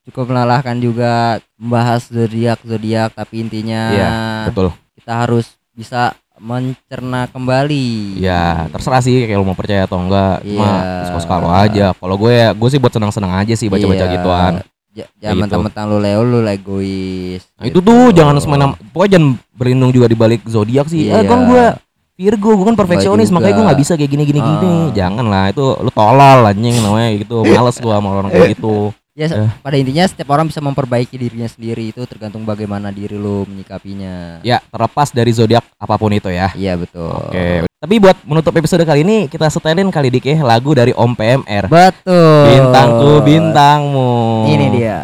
cukup 0.03 0.35
melelahkan 0.35 0.75
juga 0.83 1.39
membahas 1.55 2.11
zodiak 2.11 2.59
zodiak 2.67 3.15
tapi 3.15 3.47
intinya 3.47 3.81
Iya, 3.95 4.11
Betul. 4.51 4.75
kita 4.99 5.13
harus 5.15 5.47
bisa 5.71 6.19
mencerna 6.43 7.31
kembali 7.31 8.19
Ya 8.19 8.67
terserah 8.69 8.99
sih 8.99 9.23
kayak 9.23 9.39
lu 9.39 9.47
mau 9.47 9.55
percaya 9.55 9.87
atau 9.87 9.97
enggak 9.97 10.43
Cuma 10.43 10.67
Iya. 10.67 11.07
suka-suka 11.07 11.37
lo 11.39 11.49
aja 11.49 11.87
Kalau 11.93 12.17
gue 12.17 12.33
ya 12.33 12.51
Gue 12.51 12.69
sih 12.69 12.77
buat 12.77 12.91
senang-senang 12.91 13.33
aja 13.33 13.55
sih 13.55 13.67
Baca-baca 13.67 14.03
Iya. 14.03 14.13
gituan 14.13 14.55
Kayak 14.93 15.09
jangan 15.17 15.33
gitu. 15.33 15.41
mentang-mentang 15.41 15.85
lu 15.87 15.99
Leo 15.99 16.21
lu 16.21 16.39
egois 16.45 17.43
Nah 17.55 17.65
itu 17.65 17.79
gitu. 17.79 17.87
tuh 17.87 18.11
jangan 18.13 18.35
semena 18.37 18.65
Pokoknya 18.91 19.11
jangan 19.17 19.29
berlindung 19.53 19.91
juga 19.91 20.07
di 20.07 20.15
balik 20.15 20.43
zodiak 20.45 20.87
sih 20.87 21.07
Eh 21.07 21.17
Iya. 21.17 21.25
kan 21.25 21.41
gue 21.47 21.65
Virgo 22.13 22.51
Gue 22.55 22.67
kan 22.67 22.77
perfeksionis. 22.77 23.31
Makanya 23.31 23.55
gue 23.55 23.65
gak 23.71 23.81
bisa 23.81 23.93
kayak 23.95 24.11
gini-gini 24.11 24.39
gini 24.39 24.69
Ah. 24.69 24.93
Jangan 24.93 25.25
lah 25.25 25.45
Itu 25.49 25.79
lu 25.79 25.89
tolol 25.89 26.43
anjing 26.45 26.77
namanya 26.77 27.09
gitu 27.17 27.41
Males 27.41 27.77
gue 27.77 27.93
sama 27.93 28.09
orang 28.13 28.29
kayak 28.29 28.59
gitu 28.59 28.91
ya 29.13 29.29
Eh. 29.29 29.51
pada 29.61 29.77
intinya 29.77 30.05
setiap 30.05 30.33
orang 30.33 30.49
bisa 30.49 30.59
memperbaiki 30.59 31.15
dirinya 31.15 31.45
sendiri. 31.45 31.93
Itu 31.93 32.05
tergantung 32.05 32.43
bagaimana 32.43 32.89
diri 32.89 33.15
lu 33.15 33.45
menyikapinya. 33.45 34.41
Ya 34.41 34.65
terlepas 34.65 35.13
dari 35.13 35.31
zodiak 35.31 35.65
apa 35.77 35.95
pun 35.97 36.11
itu 36.11 36.29
ya. 36.29 36.49
Iya 36.53 36.77
betul. 36.77 37.13
Oke. 37.29 37.69
Tapi 37.83 37.95
buat 37.99 38.15
menutup 38.23 38.55
episode 38.55 38.87
kali 38.87 39.03
ini 39.03 39.27
Kita 39.27 39.51
setelin 39.51 39.91
kali 39.91 40.07
dik 40.07 40.23
ya 40.23 40.39
Lagu 40.47 40.71
dari 40.71 40.95
Om 40.95 41.19
PMR 41.19 41.67
betul. 41.67 42.47
Bintangku 42.47 43.11
bintangmu. 43.21 44.13
Ini 44.47 44.67
dia. 44.71 45.01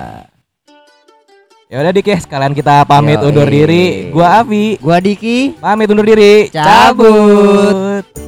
Ya 1.68 1.84
udah 1.84 1.92
dik 1.92 2.06
ya, 2.06 2.16
sekalian 2.16 2.56
kita 2.56 2.88
pamit 2.88 3.20
Yoi. 3.20 3.28
undur 3.28 3.44
diri. 3.44 4.08
Gua 4.08 4.40
Avi, 4.40 4.80
gua 4.80 5.04
Diki. 5.04 5.52
Pamit 5.60 5.84
undur 5.84 6.06
diri. 6.06 6.48
Cabut. 6.48 8.08
Shalalelale, 8.08 8.27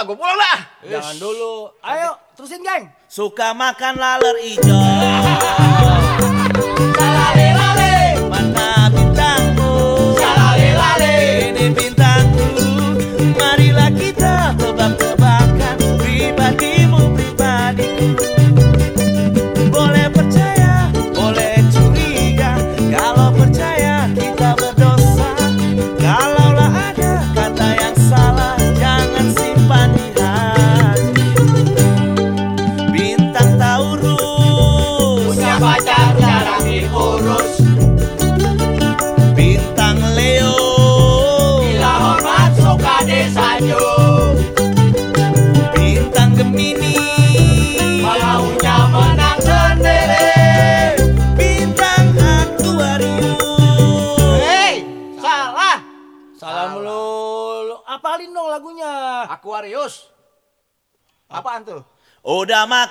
Lu, 0.00 0.08
aku 0.08 0.16
pulang 0.16 0.32
dah. 0.32 0.58
Jangan 0.80 1.16
dulu. 1.20 1.76
Ayo, 1.84 2.16
terusin 2.32 2.64
geng. 2.64 2.88
Suka 3.04 3.52
makan 3.52 4.00
laler 4.00 4.36
hijau 4.40 4.72
Mana 6.96 7.89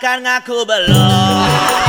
Makan 0.10 0.26
ngaku 0.26 0.66
belum 0.66 1.89